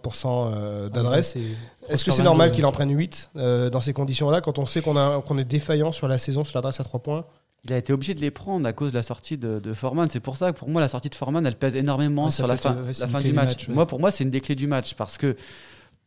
euh, 0.54 0.88
d'adresse. 0.88 1.34
Ouais, 1.34 1.42
c'est 1.42 1.82
3 1.82 1.94
Est-ce 1.94 2.04
que 2.04 2.12
c'est 2.12 2.22
normal 2.22 2.48
22, 2.50 2.54
qu'il 2.56 2.66
en 2.66 2.72
prenne 2.72 2.90
8 2.96 3.30
euh, 3.36 3.68
dans 3.68 3.80
ces 3.80 3.92
conditions-là 3.92 4.40
quand 4.40 4.58
on 4.58 4.66
sait 4.66 4.80
qu'on 4.80 5.38
est 5.38 5.44
défaillant 5.44 5.90
sur 5.90 6.06
la 6.06 6.18
saison 6.18 6.44
sur 6.44 6.56
l'adresse 6.56 6.78
à 6.78 6.84
3 6.84 7.00
points? 7.00 7.24
Il 7.64 7.72
a 7.72 7.78
été 7.78 7.92
obligé 7.92 8.14
de 8.14 8.20
les 8.20 8.30
prendre 8.30 8.66
à 8.66 8.72
cause 8.72 8.92
de 8.92 8.96
la 8.96 9.02
sortie 9.02 9.36
de, 9.36 9.58
de 9.58 9.72
Forman. 9.74 10.08
C'est 10.08 10.20
pour 10.20 10.36
ça 10.36 10.52
que 10.52 10.58
pour 10.58 10.68
moi, 10.68 10.80
la 10.80 10.88
sortie 10.88 11.10
de 11.10 11.14
Forman, 11.16 11.44
elle 11.44 11.56
pèse 11.56 11.74
énormément 11.74 12.26
Ouais, 12.26 12.30
sur 12.30 12.46
la 12.46 12.56
fin, 12.56 12.74
la 12.74 13.06
du 13.20 13.24
du 13.28 13.32
match. 13.34 13.48
match, 13.48 13.68
ouais. 13.68 13.74
Moi, 13.74 13.86
pour 13.86 13.98
moi, 14.00 14.10
c'est 14.12 14.24
une 14.24 14.30
des 14.30 14.40
clés 14.40 14.54
du 14.54 14.66
match 14.68 14.94
parce 14.94 15.18
que 15.18 15.36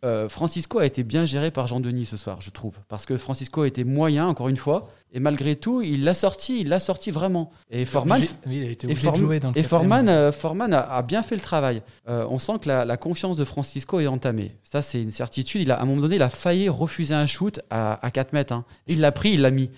euh, 0.03 0.27
Francisco 0.29 0.79
a 0.79 0.86
été 0.86 1.03
bien 1.03 1.25
géré 1.25 1.50
par 1.51 1.67
Jean-Denis 1.67 2.05
ce 2.05 2.17
soir, 2.17 2.41
je 2.41 2.50
trouve. 2.50 2.77
Parce 2.89 3.05
que 3.05 3.15
Francisco 3.17 3.62
a 3.62 3.67
été 3.67 3.83
moyen, 3.83 4.27
encore 4.27 4.50
une 4.50 4.57
fois. 4.57 4.89
Et 5.15 5.19
malgré 5.19 5.55
tout, 5.55 5.81
il 5.83 6.03
l'a 6.03 6.15
sorti, 6.15 6.62
il 6.62 6.69
l'a 6.69 6.79
sorti 6.79 7.12
vraiment. 7.12 7.51
Et 7.69 7.86
Forman, 7.86 8.19
oui, 8.48 8.75
et, 8.88 8.95
Form- 8.95 9.15
jouer 9.15 9.39
dans 9.39 9.51
le 9.51 9.57
et. 9.57 9.62
Forman, 9.63 10.10
euh, 10.10 10.31
Forman 10.31 10.74
a, 10.74 10.79
a 10.81 11.01
bien 11.03 11.22
fait 11.22 11.36
le 11.36 11.41
travail. 11.41 11.83
Euh, 12.10 12.25
on 12.29 12.39
sent 12.39 12.53
que 12.63 12.67
la, 12.67 12.83
la 12.83 12.98
confiance 12.98 13.38
de 13.38 13.45
Francisco 13.45 14.00
est 14.00 14.07
entamée. 14.07 14.55
Ça, 14.63 14.81
c'est 14.81 15.00
une 15.01 15.12
certitude. 15.12 15.62
Il 15.62 15.72
a, 15.72 15.75
à 15.75 15.83
un 15.83 15.86
moment 15.86 16.01
donné, 16.01 16.15
il 16.15 16.22
a 16.24 16.29
failli 16.29 16.67
refuser 16.67 17.13
un 17.13 17.27
shoot 17.27 17.60
à, 17.69 18.03
à 18.05 18.10
4 18.10 18.33
mètres. 18.33 18.53
hein. 18.53 18.65
Il 18.88 19.01
l'a 19.01 19.12
pris, 19.12 19.33
il 19.33 19.41
l'a 19.41 19.51
mis. 19.51 19.69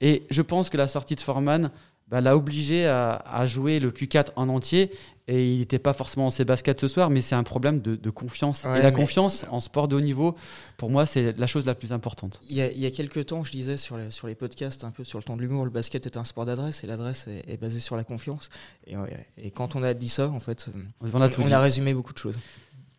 Et 0.00 0.24
je 0.30 0.42
pense 0.42 0.70
que 0.70 0.76
la 0.76 0.88
sortie 0.88 1.14
de 1.14 1.20
Forman 1.20 1.70
bah, 2.10 2.20
l'a 2.20 2.36
obligé 2.36 2.86
à, 2.86 3.12
à 3.14 3.46
jouer 3.46 3.78
le 3.78 3.90
Q4 3.90 4.28
en 4.36 4.48
entier 4.48 4.90
et 5.30 5.52
il 5.52 5.60
n'était 5.60 5.78
pas 5.78 5.92
forcément 5.92 6.26
dans 6.26 6.30
ses 6.30 6.44
baskets 6.44 6.80
ce 6.80 6.88
soir, 6.88 7.08
mais 7.08 7.20
c'est 7.20 7.36
un 7.36 7.44
problème 7.44 7.80
de, 7.80 7.94
de 7.94 8.10
confiance. 8.10 8.64
Ouais, 8.64 8.80
et 8.80 8.82
la 8.82 8.90
confiance 8.90 9.44
en 9.50 9.60
sport 9.60 9.86
de 9.86 9.94
haut 9.94 10.00
niveau, 10.00 10.34
pour 10.76 10.90
moi, 10.90 11.06
c'est 11.06 11.38
la 11.38 11.46
chose 11.46 11.66
la 11.66 11.76
plus 11.76 11.92
importante. 11.92 12.40
Il 12.48 12.56
y, 12.56 12.60
a, 12.60 12.72
il 12.72 12.80
y 12.80 12.86
a 12.86 12.90
quelques 12.90 13.26
temps, 13.26 13.44
je 13.44 13.52
disais 13.52 13.76
sur 13.76 13.96
les, 13.96 14.10
sur 14.10 14.26
les 14.26 14.34
podcasts, 14.34 14.82
un 14.82 14.90
peu 14.90 15.04
sur 15.04 15.18
le 15.18 15.22
temps 15.22 15.36
de 15.36 15.42
l'humour, 15.42 15.64
le 15.64 15.70
basket 15.70 16.04
est 16.06 16.16
un 16.16 16.24
sport 16.24 16.46
d'adresse 16.46 16.82
et 16.82 16.88
l'adresse 16.88 17.28
est, 17.28 17.48
est 17.48 17.58
basée 17.58 17.78
sur 17.78 17.96
la 17.96 18.02
confiance. 18.02 18.48
Et, 18.88 19.52
quand 19.52 19.76
on 19.76 19.84
a 19.84 19.94
dit 19.94 20.08
ça, 20.08 20.28
en 20.30 20.40
fait, 20.40 20.66
On 21.00 21.52
a 21.52 21.60
résumé 21.60 21.94
beaucoup 21.94 22.12
de 22.12 22.18
choses. 22.18 22.36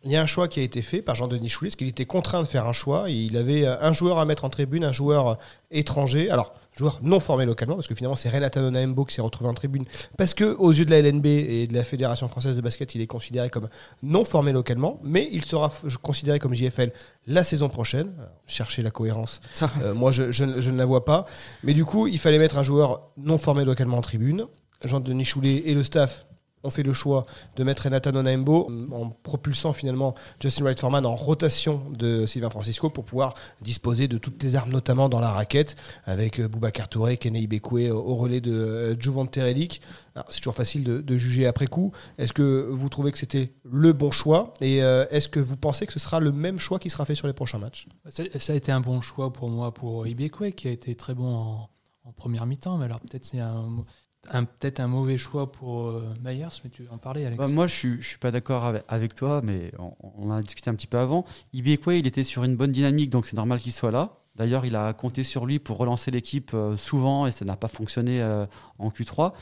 Il 0.04 0.10
y 0.10 0.16
a 0.16 0.22
un 0.22 0.26
choix 0.26 0.48
qui 0.48 0.58
a 0.58 0.62
été 0.64 0.82
fait 0.82 1.00
par 1.00 1.14
Jean-Denis 1.14 1.48
Choulet, 1.48 1.68
parce 1.68 1.76
qu'il 1.76 1.86
était 1.86 2.06
contraint 2.06 2.42
de 2.42 2.48
faire 2.48 2.66
un 2.66 2.72
choix. 2.72 3.08
Il 3.08 3.36
avait 3.36 3.64
euh, 3.64 3.80
un 3.80 3.92
joueur 3.92 4.18
à 4.18 4.24
mettre 4.24 4.44
en 4.44 4.50
tribune, 4.50 4.84
un 4.84 4.90
joueur 4.90 5.28
euh, 5.28 5.34
étranger. 5.70 6.28
Alors, 6.28 6.52
joueur 6.76 6.98
non 7.02 7.20
formé 7.20 7.46
localement, 7.46 7.76
parce 7.76 7.86
que 7.86 7.94
finalement, 7.94 8.16
c'est 8.16 8.28
Renata 8.28 8.60
Nonaembo 8.60 9.04
qui 9.04 9.14
s'est 9.14 9.22
retrouvé 9.22 9.48
en 9.48 9.54
tribune. 9.54 9.84
Parce 10.18 10.34
que, 10.34 10.44
aux 10.44 10.72
yeux 10.72 10.84
de 10.84 10.90
la 10.90 11.00
LNB 11.00 11.26
et 11.26 11.66
de 11.68 11.74
la 11.74 11.84
Fédération 11.84 12.26
française 12.26 12.56
de 12.56 12.60
basket, 12.60 12.96
il 12.96 13.00
est 13.00 13.06
considéré 13.06 13.48
comme 13.48 13.68
non 14.02 14.24
formé 14.24 14.50
localement. 14.50 14.98
Mais 15.04 15.28
il 15.30 15.44
sera 15.44 15.72
considéré 16.02 16.40
comme 16.40 16.52
JFL 16.54 16.90
la 17.28 17.44
saison 17.44 17.68
prochaine. 17.68 18.12
Cherchez 18.48 18.82
la 18.82 18.90
cohérence. 18.90 19.40
Euh, 19.82 19.94
moi, 19.94 20.10
je, 20.10 20.32
je 20.32 20.44
ne 20.44 20.78
la 20.78 20.84
vois 20.84 21.04
pas. 21.04 21.26
Mais 21.62 21.74
du 21.74 21.84
coup, 21.84 22.08
il 22.08 22.18
fallait 22.18 22.38
mettre 22.38 22.58
un 22.58 22.64
joueur 22.64 23.02
non 23.16 23.38
formé 23.38 23.64
localement 23.64 23.98
en 23.98 24.02
tribune. 24.02 24.46
Jean-Denis 24.84 25.24
Choulet 25.24 25.62
et 25.66 25.74
le 25.74 25.84
staff 25.84 26.24
ont 26.64 26.70
fait 26.70 26.82
le 26.82 26.92
choix 26.92 27.26
de 27.56 27.64
mettre 27.64 27.84
Renata 27.84 28.12
Nonaembo 28.12 28.70
en 28.92 29.08
propulsant 29.22 29.72
finalement 29.72 30.14
Justin 30.40 30.64
Wright 30.64 30.78
Foreman 30.78 31.06
en 31.06 31.16
rotation 31.16 31.82
de 31.90 32.26
Sylvain 32.26 32.50
Francisco 32.50 32.90
pour 32.90 33.04
pouvoir 33.04 33.34
disposer 33.60 34.08
de 34.08 34.18
toutes 34.18 34.42
les 34.42 34.56
armes, 34.56 34.70
notamment 34.70 35.08
dans 35.08 35.20
la 35.20 35.30
raquette, 35.30 35.76
avec 36.04 36.40
euh, 36.40 36.48
Boubacar 36.48 36.88
Touré, 36.88 37.16
Kenny 37.16 37.46
Bekwe 37.46 37.90
au 37.90 38.12
au 38.12 38.14
relais 38.16 38.40
de 38.40 38.52
euh, 38.52 39.00
Jovan 39.00 39.26
Terelic. 39.26 39.80
C'est 40.28 40.38
toujours 40.38 40.54
facile 40.54 40.84
de, 40.84 41.16
juger 41.16 41.46
après 41.46 41.66
coup. 41.66 41.92
Est-ce 42.18 42.34
que 42.34 42.68
vous 42.70 42.90
trouvez 42.90 43.12
que 43.12 43.18
c'était 43.18 43.50
le 43.64 43.94
bon 43.94 44.10
choix? 44.10 44.52
Et 44.60 44.82
euh, 44.82 45.06
est-ce 45.10 45.28
que 45.28 45.40
vous 45.40 45.56
pensez 45.56 45.86
que 45.86 45.92
ce 45.92 45.98
sera 45.98 46.20
le 46.20 46.32
même 46.32 46.58
choix 46.58 46.78
qui 46.78 46.90
sera 46.90 47.06
fait 47.06 47.14
sur 47.14 47.26
les 47.26 47.32
prochains 47.32 47.58
matchs? 47.58 47.86
Ça, 48.10 48.24
ça 48.38 48.52
a 48.52 48.56
été 48.56 48.72
un 48.72 48.80
bon 48.80 49.00
choix 49.00 49.32
pour 49.32 49.48
moi 49.48 49.72
pour 49.72 50.06
Ibekwe 50.06 50.50
qui 50.50 50.68
a 50.68 50.70
été 50.70 50.94
très 50.96 51.14
bon 51.14 51.34
en, 51.34 51.70
en 52.04 52.12
première 52.12 52.44
mi-temps. 52.44 52.76
Mais 52.76 52.84
alors 52.84 53.00
peut-être 53.00 53.24
c'est 53.24 53.40
un, 53.40 53.84
peut-être 54.30 54.80
un 54.80 54.86
mauvais 54.86 55.18
choix 55.18 55.50
pour 55.50 55.88
euh, 55.88 56.14
Myers, 56.24 56.48
mais 56.64 56.70
tu 56.70 56.82
veux 56.82 56.92
en 56.92 56.98
parler, 56.98 57.24
Alex? 57.24 57.38
Bah, 57.38 57.48
moi, 57.48 57.66
je 57.66 57.96
je 58.00 58.06
suis 58.06 58.18
pas 58.18 58.30
d'accord 58.30 58.72
avec, 58.88 59.14
toi, 59.14 59.40
mais 59.42 59.72
on, 59.78 60.28
en 60.28 60.30
a 60.30 60.40
discuté 60.42 60.70
un 60.70 60.74
petit 60.74 60.86
peu 60.86 60.98
avant. 60.98 61.24
Ibekwe, 61.52 61.98
il 61.98 62.06
était 62.06 62.24
sur 62.24 62.44
une 62.44 62.56
bonne 62.56 62.72
dynamique, 62.72 63.10
donc 63.10 63.26
c'est 63.26 63.36
normal 63.36 63.60
qu'il 63.60 63.72
soit 63.72 63.90
là. 63.90 64.18
D'ailleurs, 64.36 64.64
il 64.64 64.76
a 64.76 64.92
compté 64.94 65.24
sur 65.24 65.44
lui 65.44 65.58
pour 65.58 65.76
relancer 65.76 66.10
l'équipe 66.10 66.52
euh, 66.54 66.76
souvent 66.76 67.26
et 67.26 67.32
ça 67.32 67.44
n'a 67.44 67.56
pas 67.56 67.68
fonctionné 67.68 68.22
euh, 68.22 68.46
en 68.78 68.88
Q3. 68.88 69.32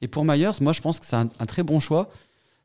Et 0.00 0.08
pour 0.08 0.24
Myers, 0.24 0.60
moi, 0.60 0.72
je 0.72 0.80
pense 0.80 0.98
que 0.98 1.06
c'est 1.06 1.16
un 1.16 1.26
très 1.46 1.62
bon 1.62 1.78
choix 1.78 2.10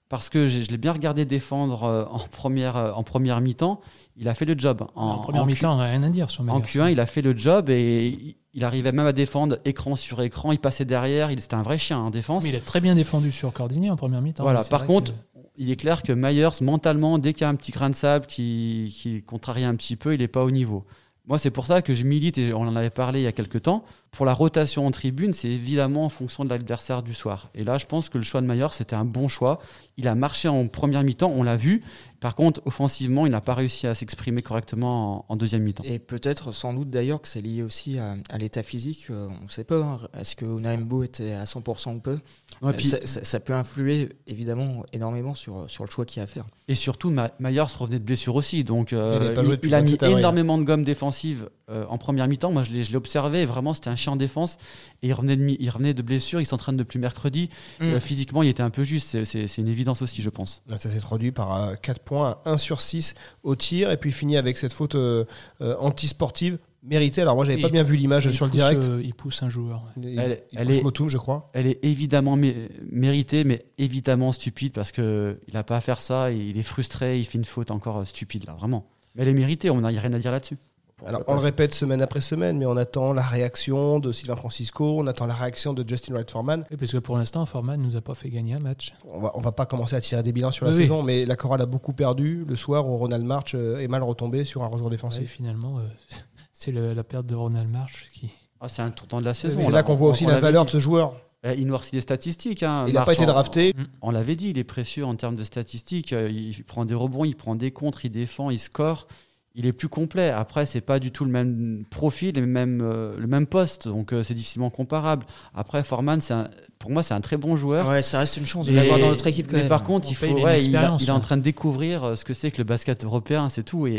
parce 0.10 0.30
que 0.30 0.48
je 0.48 0.60
l'ai 0.70 0.78
bien 0.78 0.92
regardé 0.94 1.26
défendre 1.26 1.84
euh, 1.84 2.06
en 2.10 2.20
première, 2.20 2.78
euh, 2.78 2.92
en 2.92 3.04
première 3.04 3.42
mi-temps. 3.42 3.82
Il 4.18 4.28
a 4.30 4.34
fait 4.34 4.46
le 4.46 4.56
job. 4.58 4.86
En, 4.96 5.18
première 5.20 5.46
mi-temps, 5.46 5.78
rien 5.78 6.04
à 6.04 6.10
dire 6.10 6.30
sur 6.30 6.42
En 6.44 6.60
Myers. 6.60 6.62
Q1, 6.64 6.92
il 6.92 7.00
a 7.00 7.06
fait 7.06 7.22
le 7.22 7.36
job 7.38 7.70
et 7.70 8.08
il- 8.08 8.36
il 8.54 8.64
arrivait 8.64 8.94
même 8.94 9.08
à 9.08 9.12
défendre 9.12 9.58
écran 9.66 9.96
sur 9.98 10.22
écran. 10.22 10.52
Il 10.54 10.60
passait 10.60 10.86
derrière. 10.86 11.30
Il- 11.32 11.42
C'était 11.42 11.56
un 11.56 11.62
vrai 11.64 11.78
chien 11.78 12.00
en 12.00 12.10
défense. 12.12 12.44
Mais 12.44 12.50
il 12.50 12.56
a 12.56 12.60
très 12.62 12.80
bien 12.80 12.96
défendu 12.96 13.32
sur 13.34 13.52
Cordini 13.52 13.90
en 13.90 13.98
première 13.98 14.22
mi-temps. 14.22 14.44
Voilà, 14.44 14.64
par 14.64 14.86
contre, 14.86 15.12
que- 15.12 15.18
il 15.58 15.70
est 15.72 15.76
clair 15.76 16.04
que 16.04 16.14
Myers, 16.14 16.62
mentalement, 16.62 17.18
dès 17.18 17.34
qu'il 17.34 17.42
y 17.42 17.46
a 17.46 17.50
un 17.50 17.56
petit 17.56 17.72
grain 17.74 17.90
de 17.90 17.96
sable 17.96 18.28
qui, 18.28 18.96
qui 18.98 19.22
contrarie 19.24 19.64
un 19.66 19.76
petit 19.76 19.96
peu, 19.98 20.14
il 20.14 20.20
n'est 20.20 20.28
pas 20.30 20.44
au 20.44 20.52
niveau. 20.52 20.86
Moi, 21.28 21.40
c'est 21.40 21.50
pour 21.50 21.66
ça 21.66 21.82
que 21.82 21.96
je 21.96 22.04
milite, 22.04 22.38
et 22.38 22.54
on 22.54 22.62
en 22.62 22.76
avait 22.76 22.92
parlé 22.92 23.22
il 23.22 23.24
y 23.24 23.28
a 23.28 23.32
quelques 23.32 23.64
temps, 23.64 23.84
pour 24.12 24.28
la 24.28 24.34
rotation 24.34 24.86
en 24.86 24.92
tribune, 24.92 25.34
c'est 25.34 25.50
évidemment 25.50 26.06
en 26.06 26.10
fonction 26.10 26.46
de 26.46 26.50
l'adversaire 26.50 27.02
du 27.02 27.16
soir. 27.16 27.50
Et 27.56 27.64
là, 27.64 27.80
je 27.80 27.88
pense 27.88 28.10
que 28.10 28.20
le 28.20 28.24
choix 28.24 28.42
de 28.42 28.48
Myers, 28.48 28.72
c'était 28.72 28.96
un 28.96 29.06
bon 29.06 29.28
choix. 29.28 29.60
Il 29.98 30.08
a 30.08 30.14
marché 30.14 30.48
en 30.48 30.68
première 30.68 31.04
mi-temps, 31.04 31.32
on 31.36 31.42
l'a 31.42 31.58
vu. 31.58 31.84
Par 32.26 32.34
contre, 32.34 32.60
offensivement, 32.66 33.28
il 33.28 33.32
n'a 33.34 33.40
pas 33.40 33.54
réussi 33.54 33.86
à 33.86 33.94
s'exprimer 33.94 34.42
correctement 34.42 35.26
en, 35.30 35.34
en 35.34 35.36
deuxième 35.36 35.62
mi-temps. 35.62 35.84
Et 35.86 36.00
peut-être, 36.00 36.52
sans 36.52 36.74
doute 36.74 36.90
d'ailleurs, 36.90 37.22
que 37.22 37.28
c'est 37.28 37.40
lié 37.40 37.62
aussi 37.62 38.00
à, 38.00 38.16
à 38.30 38.40
l'état 38.40 38.64
physique. 38.64 39.06
euh, 39.12 39.28
on 39.40 39.44
ne 39.44 39.48
sait 39.50 39.64
pas. 39.64 39.78
hein. 39.84 40.00
Est-ce 40.20 40.36
que 40.36 40.44
Naembo 40.46 41.04
était 41.04 41.34
à 41.34 41.44
100% 41.44 41.94
ou 41.98 42.00
peu 42.00 42.18
Ouais, 42.64 42.70
Euh, 42.70 42.74
puis- 42.74 42.88
ça, 42.88 42.98
ça- 43.06 43.24
ça 43.24 43.40
peut 43.40 43.54
influer 43.54 44.10
évidemment 44.26 44.84
énormément 44.92 45.36
sur, 45.36 45.70
sur 45.70 45.84
le 45.84 45.90
choix 45.92 46.04
qu'il 46.06 46.18
y 46.18 46.22
a 46.22 46.24
à 46.24 46.28
faire. 46.28 46.46
Et 46.68 46.74
surtout, 46.74 47.12
Ma- 47.12 47.30
Myers 47.40 47.62
revenait 47.78 48.00
de 48.00 48.04
blessure 48.06 48.34
aussi. 48.34 48.64
Donc, 48.64 48.92
euh, 48.94 49.20
Il 49.30 49.34
pas 49.36 49.42
a 49.42 49.44
mis 49.44 49.56
27 49.90 50.02
avril. 50.04 50.18
énormément 50.20 50.58
de 50.58 50.64
gomme 50.64 50.84
défensive 50.84 51.50
euh, 51.70 51.86
en 51.90 51.98
première 52.00 52.28
mi-temps. 52.28 52.52
Moi, 52.52 52.64
je 52.64 52.72
l'ai 52.72 52.84
je 52.84 52.90
l'ai 52.92 52.96
observé. 52.96 53.46
Vraiment, 53.46 53.74
c'était 53.76 53.90
un 53.90 53.96
chien 53.96 54.14
en 54.14 54.16
défense. 54.16 54.58
Et 55.04 55.08
il 55.10 55.14
revenait 55.14 55.36
de, 55.36 55.44
mi- 55.44 55.58
il 55.60 55.70
revenait 55.70 55.94
de 55.94 56.02
blessure. 56.02 56.40
Il 56.42 56.46
s'entraîne 56.46 56.78
depuis 56.78 56.98
mercredi. 56.98 57.50
Mm. 57.80 57.84
Euh, 57.84 58.00
physiquement, 58.00 58.42
il 58.42 58.50
était 58.50 58.64
un 58.64 58.70
peu 58.72 58.84
juste. 58.84 59.24
C'est- 59.26 59.46
une 59.58 59.68
évidence 59.68 60.02
aussi, 60.02 60.22
je 60.22 60.30
pense. 60.30 60.64
Ça 60.70 60.78
s'est 60.90 61.00
traduit 61.00 61.32
par 61.32 61.80
4 61.82 62.00
points, 62.00 62.15
1 62.24 62.58
sur 62.58 62.82
6 62.82 63.16
au 63.44 63.56
tir, 63.56 63.92
et 63.92 63.98
puis 63.98 64.12
fini 64.12 64.38
avec 64.38 64.58
cette 64.58 64.74
faute 64.74 64.96
euh, 64.96 65.26
euh, 65.62 65.76
antisportive 65.80 66.58
méritée. 66.84 67.22
Alors 67.22 67.36
moi, 67.36 67.46
j'avais 67.46 67.58
Il- 67.60 67.62
pas 67.64 67.70
bien 67.70 67.84
vu 67.84 67.96
l'image 67.96 68.26
il 68.26 68.34
sur 68.34 68.46
le 68.46 68.52
direct. 68.52 68.84
euh, 68.84 69.02
il 69.04 69.14
pousse 69.14 69.42
un 69.44 69.50
joueur. 69.50 69.84
ouais. 69.98 70.04
Il, 70.14 70.20
Elle- 70.20 70.42
il 70.52 70.60
elle 70.60 70.68
pousse 70.68 70.76
est- 70.78 70.82
Motoum, 70.84 71.10
je 71.10 71.18
crois. 71.18 71.50
Elle 71.54 71.66
est 71.68 71.80
évidemment 71.84 72.38
mé- 72.38 72.70
méritée, 72.92 73.44
mais 73.44 73.66
évidemment 73.78 74.32
stupide 74.32 74.74
parce 74.74 74.92
qu'il 74.92 75.36
n'a 75.54 75.64
pas 75.64 75.78
à 75.78 75.82
faire 75.82 76.00
ça. 76.02 76.32
et 76.32 76.38
il 76.38 76.58
est 76.58 76.64
frustré. 76.64 77.18
Il 77.20 77.26
fait 77.26 77.38
une 77.40 77.46
faute 77.46 77.72
encore 77.72 78.06
stupide, 78.06 78.46
là, 78.46 78.54
vraiment. 78.54 78.86
Mais 79.16 79.24
elle 79.24 79.30
est 79.30 79.34
méritée. 79.34 79.70
On 79.70 79.82
n'a 79.82 79.88
rien 79.88 80.14
à 80.14 80.20
dire 80.20 80.32
là-dessus. 80.32 80.58
Alors, 81.06 81.24
on 81.28 81.34
le 81.34 81.40
répète 81.42 81.74
semaine 81.74 82.02
après 82.02 82.22
semaine, 82.22 82.58
mais 82.58 82.66
on 82.66 82.78
attend 82.78 83.12
la 83.12 83.22
réaction 83.22 84.00
de 84.00 84.14
Sylvain 84.14 84.38
Francisco, 84.38 84.96
on 84.98 85.08
attend 85.08 85.26
la 85.26 85.34
réaction 85.34 85.74
de 85.74 85.88
Justin 85.88 86.14
Wright 86.14 86.32
Foreman. 86.32 86.64
Oui, 86.72 86.78
parce 86.78 86.94
que 86.94 86.98
pour 87.00 87.18
l'instant, 87.18 87.46
Forman 87.46 87.80
nous 87.82 87.98
a 87.98 88.02
pas 88.02 88.16
fait 88.16 88.30
gagner 88.30 88.54
un 88.54 88.60
match. 88.60 88.94
On 89.04 89.20
va, 89.20 89.32
on 89.36 89.42
va 89.42 89.52
pas 89.52 89.66
commencer 89.66 89.96
à 89.98 90.02
tirer 90.02 90.24
des 90.24 90.32
bilans 90.32 90.52
sur 90.52 90.66
la 90.66 90.72
Oui, 90.72 90.78
saison, 90.78 91.04
mais 91.04 91.26
la 91.26 91.36
chorale 91.36 91.62
a 91.62 91.66
beaucoup 91.66 91.92
perdu 91.92 92.46
le 92.48 92.56
soir 92.56 92.90
où 92.90 92.96
Ronald 92.98 93.26
March 93.26 93.56
euh, 93.56 93.80
est 93.80 93.90
mal 93.90 94.04
retombé 94.04 94.46
sur 94.46 94.64
un 94.64 94.68
retour 94.68 94.86
Ouais, 94.86 94.92
défensif. 94.92 95.30
finalement, 95.30 95.80
euh, 95.80 95.82
c'est 96.54 96.72
le- 96.72 96.94
la 96.94 97.04
perte 97.04 97.26
de 97.26 97.36
Ronald 97.36 97.70
March 97.70 98.08
qui. 98.14 98.30
Ah, 98.62 98.70
c'est 98.70 98.82
un 98.82 98.90
tournant 98.90 99.20
de 99.20 99.26
la 99.26 99.34
saison. 99.34 99.60
C'est 99.60 99.66
on 99.66 99.70
là 99.70 99.84
qu'on 99.84 99.96
voit 99.96 100.08
on- 100.08 100.12
aussi 100.12 100.24
on 100.24 100.28
la 100.30 100.36
l'avait 100.36 100.44
valeur 100.48 100.64
dit. 100.64 100.68
de 100.68 100.72
ce 100.72 100.80
joueur. 100.80 101.14
Eh, 101.44 101.56
Il 101.60 101.68
noircit 101.68 101.94
les 101.94 102.02
statistiques. 102.02 102.64
hein. 102.64 102.86
Il 102.88 102.94
n'a 102.94 103.04
pas 103.04 103.14
été 103.14 103.24
on- 103.24 103.28
drafté. 103.28 103.74
On 104.02 104.12
l'avait 104.12 104.38
dit, 104.38 104.50
il 104.52 104.58
est 104.58 104.64
précieux 104.64 105.06
en 105.06 105.16
termes 105.16 105.36
de 105.36 105.44
statistiques. 105.44 106.14
Euh, 106.14 106.30
Il 106.32 106.64
prend 106.64 106.86
des 106.86 106.96
rebonds, 106.96 107.26
il 107.26 107.36
prend 107.36 107.54
des 107.56 107.72
contres, 107.72 108.06
il 108.06 108.12
défend, 108.12 108.50
il 108.50 108.60
score. 108.60 109.08
Il 109.58 109.66
est 109.66 109.72
plus 109.74 109.88
complet. 109.88 110.30
Après, 110.32 110.66
c'est 110.66 110.82
pas 110.82 111.00
du 111.00 111.12
tout 111.12 111.24
le 111.24 111.32
même 111.32 111.86
profil, 111.90 112.36
le 112.36 112.46
même, 112.46 112.82
euh, 112.84 113.16
le 113.18 113.26
même 113.28 113.48
poste, 113.48 113.88
donc 113.88 114.12
euh, 114.12 114.22
c'est 114.22 114.34
difficilement 114.34 114.70
comparable. 114.70 115.26
Après, 115.54 115.82
Forman, 115.84 116.20
c'est 116.20 116.34
un- 116.34 116.50
pour 116.78 116.92
moi, 116.92 117.04
c'est 117.04 117.14
un 117.14 117.22
très 117.22 117.38
bon 117.38 117.56
joueur. 117.56 117.88
Ouais, 117.88 118.02
ça 118.02 118.20
reste 118.20 118.36
une 118.36 118.46
chance 118.46 118.68
de 118.68 118.74
l'avoir 118.74 119.00
dans 119.00 119.08
notre 119.08 119.26
équipe 119.28 119.48
quand 119.48 119.54
mais 119.54 119.60
même. 119.60 119.70
par 119.70 119.86
contre, 119.86 120.08
On 120.08 120.12
il, 120.12 120.16
fait, 120.16 120.28
faut, 120.28 120.38
il 120.38 120.40
a 120.40 120.42
une 120.42 120.46
ouais, 120.46 120.52
il, 120.52 120.76
a- 120.76 120.80
expérience, 120.80 121.02
il 121.04 121.08
est 121.08 121.12
en 121.14 121.22
train 121.22 121.38
de 121.38 121.42
découvrir 121.42 122.04
euh, 122.04 122.16
ce 122.16 122.26
que 122.26 122.34
c'est 122.34 122.52
que 122.52 122.58
le 122.58 122.66
basket 122.66 123.06
européen, 123.06 123.48
c'est 123.48 123.64
tout. 123.64 123.88
Et, 123.88 123.94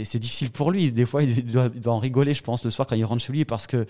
et 0.00 0.04
c'est 0.04 0.18
difficile 0.18 0.50
pour 0.50 0.70
lui. 0.70 0.92
Des 0.92 1.06
fois, 1.06 1.22
il 1.22 1.46
doit, 1.46 1.70
il 1.74 1.80
doit 1.80 1.94
en 1.94 1.98
rigoler, 1.98 2.34
je 2.34 2.42
pense, 2.42 2.62
le 2.62 2.70
soir 2.70 2.86
quand 2.86 2.94
il 2.96 3.04
rentre 3.06 3.22
chez 3.24 3.32
lui, 3.32 3.46
parce 3.46 3.66
que 3.66 3.86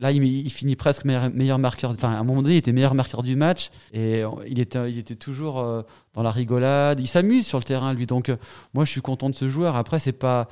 là, 0.00 0.12
il, 0.12 0.50
finit 0.50 0.76
presque 0.76 1.04
meilleur, 1.04 1.58
marqueur. 1.58 1.90
Enfin, 1.90 2.12
à 2.12 2.18
un 2.18 2.24
moment 2.24 2.42
donné, 2.42 2.54
il 2.54 2.58
était 2.58 2.72
meilleur 2.72 2.94
marqueur 2.94 3.22
du 3.22 3.36
match. 3.36 3.70
Et 3.92 4.22
euh, 4.22 4.30
il 4.46 4.58
était, 4.58 4.90
il 4.90 4.98
était 4.98 5.14
toujours 5.14 5.60
euh, 5.60 5.82
dans 6.14 6.22
la 6.22 6.30
rigolade. 6.30 7.00
Il 7.00 7.06
s'amuse 7.06 7.46
sur 7.46 7.58
le 7.58 7.64
terrain, 7.64 7.92
lui. 7.94 8.06
Donc, 8.06 8.28
euh, 8.28 8.36
moi, 8.72 8.84
je 8.84 8.90
suis 8.90 9.00
content 9.00 9.30
de 9.30 9.34
ce 9.34 9.48
joueur. 9.48 9.76
Après, 9.76 9.98
c'est 9.98 10.12
pas. 10.12 10.48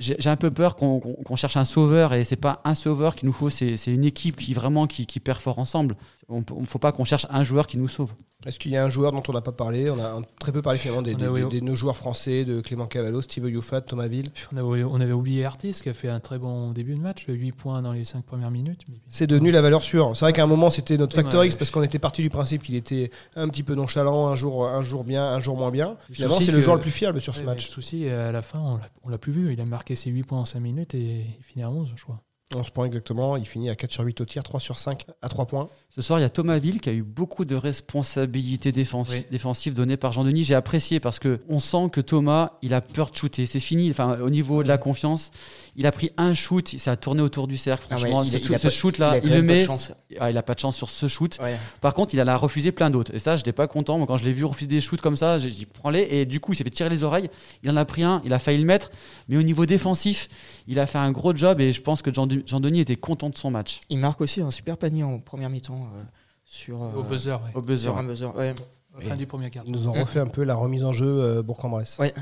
J'ai 0.00 0.30
un 0.30 0.36
peu 0.36 0.50
peur 0.50 0.74
qu'on 0.74 0.98
qu'on 0.98 1.36
cherche 1.36 1.56
un 1.56 1.64
sauveur 1.64 2.12
et 2.12 2.24
c'est 2.24 2.34
pas 2.34 2.60
un 2.64 2.74
sauveur 2.74 3.14
qu'il 3.14 3.28
nous 3.28 3.32
faut, 3.32 3.50
c'est 3.50 3.76
une 3.86 4.04
équipe 4.04 4.34
qui 4.36 4.52
vraiment 4.52 4.88
qui, 4.88 5.06
qui 5.06 5.22
ensemble. 5.46 5.94
On 6.32 6.60
ne 6.60 6.66
faut 6.66 6.78
pas 6.78 6.92
qu'on 6.92 7.04
cherche 7.04 7.26
un 7.30 7.44
joueur 7.44 7.66
qui 7.66 7.78
nous 7.78 7.88
sauve. 7.88 8.12
Est-ce 8.44 8.58
qu'il 8.58 8.72
y 8.72 8.76
a 8.76 8.84
un 8.84 8.88
joueur 8.90 9.12
dont 9.12 9.22
on 9.28 9.32
n'a 9.32 9.40
pas 9.40 9.52
parlé? 9.52 9.88
On 9.88 9.98
a 10.00 10.08
un- 10.18 10.22
très 10.40 10.50
peu 10.50 10.62
parlé 10.62 10.76
finalement 10.78 11.02
des, 11.02 11.14
des- 11.14 11.26
a- 11.26 11.30
oui, 11.30 11.42
des- 11.42 11.46
des- 11.46 11.60
nos 11.60 11.76
joueurs 11.76 11.96
français, 11.96 12.44
de 12.44 12.60
Clément 12.60 12.86
Cavallo, 12.86 13.22
Steve 13.22 13.48
Youfat, 13.48 13.82
Thomas 13.82 14.08
Ville. 14.08 14.30
On 14.52 14.56
avait, 14.56 14.82
on 14.82 15.00
avait 15.00 15.12
oublié 15.12 15.44
Artis 15.44 15.78
qui 15.80 15.88
a 15.88 15.94
fait 15.94 16.08
un 16.08 16.18
très 16.18 16.38
bon 16.38 16.72
début 16.72 16.94
de 16.96 17.00
match, 17.00 17.26
8 17.28 17.52
points 17.52 17.82
dans 17.82 17.92
les 17.92 18.04
5 18.04 18.24
premières 18.24 18.50
minutes. 18.50 18.80
C'est 19.08 19.28
devenu 19.28 19.52
la 19.52 19.62
valeur 19.62 19.84
sûre. 19.84 20.10
C'est 20.16 20.24
vrai 20.24 20.32
qu'à 20.32 20.42
un 20.42 20.48
moment 20.48 20.70
c'était 20.70 20.98
notre 20.98 21.14
factor 21.14 21.40
Ouais. 21.40 21.46
X 21.46 21.54
parce 21.54 21.70
qu'on 21.70 21.84
était 21.84 22.00
parti 22.00 22.22
du 22.22 22.30
principe 22.30 22.64
qu'il 22.64 22.74
était 22.74 23.10
un 23.36 23.48
petit 23.48 23.62
peu 23.62 23.74
nonchalant, 23.76 24.26
un 24.26 24.34
jour, 24.34 24.66
un 24.66 24.82
jour 24.82 25.04
bien, 25.04 25.24
un 25.24 25.38
jour 25.38 25.56
moins 25.56 25.70
bien. 25.70 25.96
Le 26.08 26.14
Finalement, 26.16 26.40
c'est 26.40 26.50
le 26.50 26.60
joueur 26.60 26.74
le 26.76 26.82
plus 26.82 26.90
fiable 26.90 27.20
sur 27.20 27.34
ce 27.36 27.40
Ouais, 27.40 27.46
match. 27.46 27.68
Le 27.68 27.72
souci, 27.72 28.08
à 28.08 28.32
la 28.32 28.42
fin, 28.42 28.58
on 28.58 28.76
l'a- 28.78 28.88
on 29.04 29.08
l'a 29.08 29.18
plus 29.18 29.32
vu. 29.32 29.52
Il 29.52 29.60
a 29.60 29.64
marqué 29.64 29.94
ses 29.94 30.10
8 30.10 30.24
points 30.24 30.40
en 30.40 30.46
5 30.46 30.58
minutes 30.58 30.94
et 30.96 31.26
il 31.38 31.44
finit 31.44 31.62
à 31.62 31.70
11, 31.70 31.92
je 31.94 32.02
crois. 32.02 32.20
11 32.54 32.70
points 32.70 32.86
exactement. 32.86 33.36
Il 33.36 33.46
finit 33.46 33.70
à 33.70 33.74
4 33.74 33.90
sur 33.92 34.04
8 34.04 34.20
au 34.20 34.24
tir, 34.24 34.42
3 34.42 34.60
sur 34.60 34.78
5 34.78 35.06
à 35.22 35.28
3 35.28 35.46
points. 35.46 35.68
Ce 35.94 36.00
soir, 36.00 36.18
il 36.18 36.22
y 36.22 36.24
a 36.24 36.30
Thomas 36.30 36.56
Ville 36.58 36.80
qui 36.80 36.88
a 36.88 36.92
eu 36.92 37.02
beaucoup 37.02 37.44
de 37.44 37.54
responsabilités 37.54 38.72
défensi- 38.72 39.10
Oui. 39.12 39.26
défensives 39.30 39.74
données 39.74 39.98
par 39.98 40.12
Jean-Denis. 40.12 40.44
J'ai 40.44 40.54
apprécié 40.54 41.00
parce 41.00 41.18
que 41.18 41.40
on 41.50 41.58
sent 41.58 41.90
que 41.92 42.00
Thomas, 42.00 42.52
il 42.62 42.72
a 42.72 42.80
peur 42.80 43.10
de 43.10 43.16
shooter. 43.16 43.44
C'est 43.44 43.60
fini. 43.60 43.90
Enfin, 43.90 44.18
au 44.20 44.30
niveau 44.30 44.62
de 44.62 44.68
la 44.68 44.78
confiance, 44.78 45.32
il 45.76 45.84
a 45.86 45.92
pris 45.92 46.10
un 46.16 46.32
shoot, 46.32 46.76
ça 46.78 46.92
a 46.92 46.96
tourné 46.96 47.20
autour 47.20 47.46
du 47.46 47.58
cercle. 47.58 47.84
Ah 47.90 47.94
ouais, 47.96 48.00
Franchement, 48.00 48.22
il 48.22 48.36
a- 48.36 48.38
ce, 48.38 48.44
il 48.46 48.54
a 48.54 48.58
ce 48.58 48.62
pas- 48.64 48.70
shoot-là, 48.70 49.08
il 49.08 49.12
a 49.12 49.16
il, 49.18 49.20
quand 49.22 49.28
le 49.28 49.34
même 49.34 49.46
pas 49.46 49.52
de 49.52 49.58
met. 49.58 49.64
chance. 49.66 49.92
Ah, 50.18 50.30
il 50.30 50.38
a 50.38 50.42
pas 50.42 50.54
de 50.54 50.60
chance 50.60 50.76
sur 50.76 50.88
ce 50.88 51.08
shoot. 51.08 51.38
Ouais. 51.42 51.56
Par 51.82 51.92
contre, 51.92 52.14
il 52.14 52.20
en 52.22 52.26
a 52.26 52.36
refusé 52.36 52.72
plein 52.72 52.88
d'autres. 52.88 53.14
Et 53.14 53.18
ça, 53.18 53.36
je 53.36 53.40
n'étais 53.40 53.52
pas 53.52 53.66
content. 53.66 53.98
Moi, 53.98 54.06
quand 54.06 54.16
je 54.16 54.24
l'ai 54.24 54.32
vu 54.32 54.44
refuser 54.46 54.68
des 54.68 54.80
shoots 54.80 55.00
comme 55.02 55.16
ça, 55.16 55.38
j'ai 55.38 55.50
dit 55.50 55.66
prends-les. 55.66 56.06
Et 56.10 56.24
du 56.26 56.40
coup, 56.40 56.52
il 56.52 56.56
s'est 56.56 56.64
fait 56.64 56.70
tirer 56.70 56.88
les 56.88 57.02
oreilles. 57.04 57.28
Il 57.62 57.70
en 57.70 57.76
a 57.76 57.84
pris 57.84 58.02
un, 58.02 58.22
il 58.24 58.32
a 58.32 58.38
failli 58.38 58.58
le 58.58 58.64
mettre. 58.64 58.90
Mais 59.28 59.36
au 59.36 59.42
niveau 59.42 59.66
défensif, 59.66 60.28
il 60.68 60.78
a 60.78 60.86
fait 60.86 60.98
un 60.98 61.12
gros 61.12 61.34
job. 61.36 61.60
Et 61.60 61.72
je 61.72 61.82
pense 61.82 62.00
que 62.00 62.12
Jean- 62.12 62.28
Jean-Denis 62.46 62.80
était 62.80 62.96
content 62.96 63.30
de 63.30 63.36
son 63.38 63.50
match. 63.50 63.80
Il 63.90 63.98
marque 63.98 64.20
aussi 64.20 64.40
un 64.40 64.50
super 64.50 64.76
panier 64.76 65.02
en 65.04 65.18
première 65.18 65.50
mi-temps. 65.50 65.86
euh, 65.94 66.02
sur, 66.44 66.80
Au 66.80 67.00
euh, 67.00 67.02
buzzer, 67.02 67.40
ouais. 67.42 67.50
Au 67.54 67.62
buzzer. 67.62 67.84
sur 67.88 67.98
un 67.98 68.04
buzzer. 68.04 68.34
Ouais. 68.36 68.54
Fin 69.00 69.16
du 69.16 69.26
premier 69.26 69.48
quart. 69.50 69.64
Ils 69.66 69.72
nous 69.72 69.88
ont 69.88 69.92
refait 69.92 70.20
un 70.20 70.26
peu 70.26 70.44
la 70.44 70.54
remise 70.54 70.84
en 70.84 70.92
jeu 70.92 71.06
euh, 71.06 71.42
Bourg-en-Bresse. 71.42 71.96
Ouais. 71.98 72.12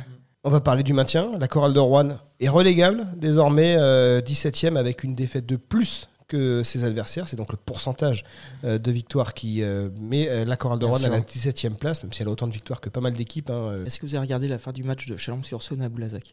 On 0.44 0.50
va 0.50 0.60
parler 0.60 0.82
du 0.84 0.92
maintien. 0.92 1.32
La 1.38 1.48
chorale 1.48 1.74
de 1.74 1.80
Rouen 1.80 2.10
est 2.38 2.48
relégable, 2.48 3.06
désormais 3.16 3.74
euh, 3.76 4.20
17e 4.22 4.76
avec 4.76 5.02
une 5.04 5.14
défaite 5.14 5.46
de 5.46 5.56
plus 5.56 6.08
que 6.28 6.62
ses 6.62 6.84
adversaires. 6.84 7.26
C'est 7.26 7.34
donc 7.36 7.50
le 7.50 7.58
pourcentage 7.58 8.24
euh, 8.64 8.78
de 8.78 8.92
victoires 8.92 9.34
qui 9.34 9.62
euh, 9.64 9.88
met 10.00 10.28
euh, 10.28 10.44
la 10.44 10.56
chorale 10.56 10.78
de 10.78 10.84
Rouen 10.86 11.02
à 11.02 11.08
la 11.08 11.20
17e 11.20 11.74
place, 11.74 12.04
même 12.04 12.12
si 12.12 12.22
elle 12.22 12.28
a 12.28 12.30
autant 12.30 12.46
de 12.46 12.52
victoires 12.52 12.80
que 12.80 12.88
pas 12.88 13.00
mal 13.00 13.14
d'équipes. 13.14 13.50
hein, 13.50 13.54
euh. 13.54 13.84
Est-ce 13.84 13.98
que 13.98 14.06
vous 14.06 14.14
avez 14.14 14.24
regardé 14.24 14.46
la 14.46 14.60
fin 14.60 14.70
du 14.70 14.84
match 14.84 15.06
de 15.08 15.16
Chalon-sur-Saône 15.16 15.82
à 15.82 15.88
Boulazac 15.88 16.32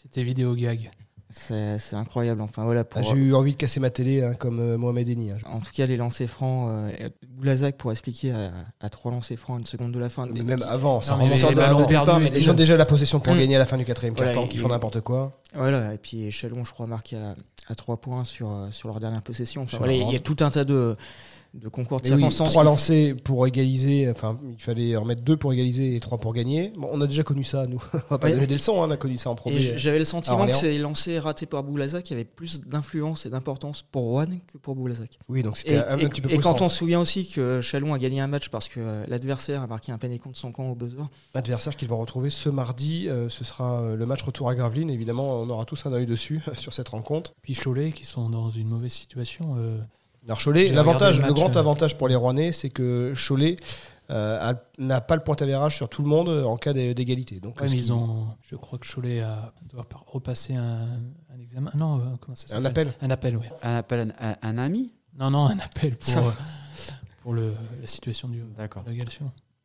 C'était 0.00 0.22
vidéo 0.22 0.54
gag. 0.54 0.90
C'est 1.32 1.94
incroyable. 1.94 2.40
Enfin 2.42 2.64
voilà. 2.64 2.84
Pour, 2.84 3.02
J'ai 3.02 3.14
eu 3.14 3.34
envie 3.34 3.52
de 3.52 3.56
casser 3.56 3.80
ma 3.80 3.90
télé 3.90 4.22
hein, 4.22 4.34
comme 4.38 4.60
euh, 4.60 4.76
Mohamed 4.78 5.08
Eni. 5.08 5.30
hein. 5.30 5.36
En 5.46 5.60
tout 5.60 5.72
cas, 5.74 5.86
les 5.86 5.96
lancers 5.96 6.28
francs, 6.28 6.68
euh, 6.70 7.08
Boulazac 7.28 7.76
pour 7.76 7.90
expliquer 7.90 8.32
à, 8.32 8.52
à 8.80 8.88
trois 8.90 9.10
lancers 9.10 9.38
francs 9.38 9.56
à 9.56 9.60
une 9.60 9.66
seconde 9.66 9.92
de 9.92 9.98
la 9.98 10.08
fin. 10.08 10.26
Mais 10.26 10.42
même 10.42 10.62
avant, 10.68 11.00
ça 11.00 11.16
Non, 11.16 11.24
mais 11.26 11.54
ballons 11.54 11.80
de- 11.80 11.84
perdus, 11.86 12.12
mais 12.22 12.28
et 12.28 12.38
Ils 12.38 12.50
ont 12.50 12.54
déjà 12.54 12.76
la 12.76 12.84
possession 12.86 13.18
pour 13.20 13.34
Mm. 13.34 13.38
gagner 13.38 13.56
à 13.56 13.58
la 13.60 13.66
fin 13.66 13.76
du 13.76 13.84
quatrième 13.84 14.14
Voilà, 14.14 14.32
quart-temps, 14.34 14.48
qui 14.48 14.58
font 14.58 14.68
n'importe 14.68 15.00
quoi. 15.00 15.32
Voilà, 15.54 15.94
et 15.94 15.98
puis 15.98 16.30
Chalon, 16.30 16.64
je 16.64 16.72
crois, 16.72 16.86
marqué 16.86 17.16
à, 17.16 17.34
à 17.68 17.74
3 17.74 17.96
points 17.98 18.24
sur, 18.24 18.50
euh, 18.50 18.70
sur 18.70 18.88
leur 18.88 19.00
dernière 19.00 19.22
possession. 19.22 19.62
Enfin, 19.62 19.78
voilà, 19.78 19.94
il 19.94 20.10
y 20.10 20.16
a 20.16 20.20
tout 20.20 20.36
un 20.40 20.50
tas 20.50 20.64
de, 20.64 20.96
de 21.54 21.68
concours 21.68 22.00
de 22.00 22.08
Mais 22.08 22.14
oui, 22.14 22.20
circonstances. 22.22 22.50
trois 22.50 22.64
lancés 22.64 23.14
pour 23.14 23.46
égaliser, 23.46 24.08
enfin 24.10 24.38
il 24.50 24.62
fallait 24.62 24.96
en 24.96 25.04
mettre 25.04 25.22
deux 25.22 25.36
pour 25.36 25.52
égaliser 25.52 25.94
et 25.94 26.00
trois 26.00 26.16
pour 26.16 26.32
gagner. 26.32 26.72
Bon, 26.78 26.88
on 26.92 27.00
a 27.02 27.06
déjà 27.06 27.22
connu 27.22 27.44
ça, 27.44 27.66
nous. 27.66 27.82
on 27.92 27.98
va 28.10 28.18
pas 28.18 28.26
Ouais. 28.28 28.32
donner 28.34 28.46
des 28.46 28.54
leçons, 28.54 28.82
hein, 28.82 28.86
on 28.88 28.90
a 28.90 28.96
connu 28.96 29.18
ça 29.18 29.28
en 29.30 29.34
premier. 29.34 29.76
j'avais 29.76 29.98
le 29.98 30.04
sentiment 30.06 30.46
que 30.46 30.54
ces 30.54 30.78
lancers 30.78 31.22
ratés 31.24 31.44
par 31.46 31.62
Boulazac 31.62 32.10
avaient 32.10 32.24
plus 32.24 32.60
d'influence 32.62 33.26
et 33.26 33.30
d'importance 33.30 33.82
pour 33.82 34.02
Rouen 34.04 34.26
que 34.50 34.56
pour 34.58 34.74
Boulazac. 34.74 35.18
Oui, 35.28 35.42
donc 35.42 35.58
c'était 35.58 35.74
Et, 35.74 35.78
un, 35.78 35.88
un 35.94 35.98
et- 35.98 36.08
petit 36.08 36.20
peu 36.22 36.30
et 36.32 36.38
quand 36.38 36.62
on 36.62 36.68
se 36.70 36.78
souvient 36.78 37.00
aussi 37.00 37.28
que 37.28 37.60
Chalon 37.60 37.92
a 37.92 37.98
gagné 37.98 38.20
un 38.20 38.28
match 38.28 38.48
parce 38.48 38.68
que 38.68 38.80
euh, 38.80 39.04
l'adversaire 39.08 39.60
a 39.62 39.66
marqué 39.66 39.92
un 39.92 39.98
panier 39.98 40.18
contre 40.18 40.38
son 40.38 40.52
camp 40.52 40.70
au 40.70 40.74
buzzer, 40.74 41.04
Adversaire 41.34 41.76
qu'ils 41.76 41.88
vont 41.88 41.98
retrouver 41.98 42.30
ce 42.30 42.48
mardi, 42.48 43.08
euh, 43.08 43.28
ce 43.28 43.44
sera 43.44 43.80
euh, 43.82 43.96
le 43.96 44.06
match 44.06 44.22
retour 44.22 44.48
à 44.48 44.54
Gravelines. 44.54 44.90
Évidemment, 44.90 45.40
on 45.40 45.50
aura 45.50 45.64
tous 45.66 45.84
un 45.86 45.92
œil 45.92 46.06
dessus 46.06 46.40
sur 46.56 46.72
cette 46.72 46.88
rencontre. 46.88 47.32
Puis 47.42 47.54
Cholet, 47.54 47.92
qui 47.92 48.06
sont 48.06 48.30
dans 48.30 48.50
une 48.50 48.68
mauvaise 48.68 48.92
situation. 48.92 49.56
euh, 49.58 49.78
Alors 50.26 50.38
Cholet, 50.42 50.70
l'avantage, 50.72 51.20
le 51.20 51.32
grand 51.32 51.56
euh, 51.56 51.60
avantage 51.60 51.96
pour 51.98 52.08
les 52.08 52.14
Rouennais, 52.14 52.52
c'est 52.52 52.68
que 52.70 53.12
Cholet 53.16 53.56
euh, 54.10 54.52
n'a 54.78 55.00
pas 55.00 55.16
le 55.16 55.22
point 55.22 55.34
d'avérage 55.34 55.76
sur 55.76 55.88
tout 55.88 56.02
le 56.02 56.08
monde 56.08 56.28
en 56.28 56.56
cas 56.56 56.72
d'é- 56.72 56.94
d'égalité. 56.94 57.40
Donc, 57.40 57.60
ouais, 57.60 57.68
mais 57.68 57.76
ils 57.76 57.92
ont, 57.92 58.26
je 58.42 58.54
crois 58.56 58.78
que 58.78 58.86
Cholet 58.86 59.20
a, 59.20 59.52
doit 59.72 59.86
repasser 60.06 60.54
un, 60.54 60.86
un 61.34 61.40
examen. 61.40 61.70
Non, 61.74 61.98
euh, 61.98 62.02
comment 62.20 62.36
ça 62.36 62.56
un 62.56 62.64
appel. 62.64 62.92
Un 63.00 63.10
appel, 63.10 63.36
oui. 63.36 63.46
Un 63.62 63.76
appel 63.76 64.14
à 64.18 64.30
un, 64.30 64.36
un 64.42 64.58
ami? 64.58 64.92
Non, 65.18 65.30
non, 65.30 65.46
un 65.46 65.58
appel 65.58 65.96
pour, 65.96 66.32
pour 67.22 67.32
le, 67.32 67.52
la 67.80 67.86
situation 67.86 68.28
du 68.28 68.42
D'accord. 68.56 68.84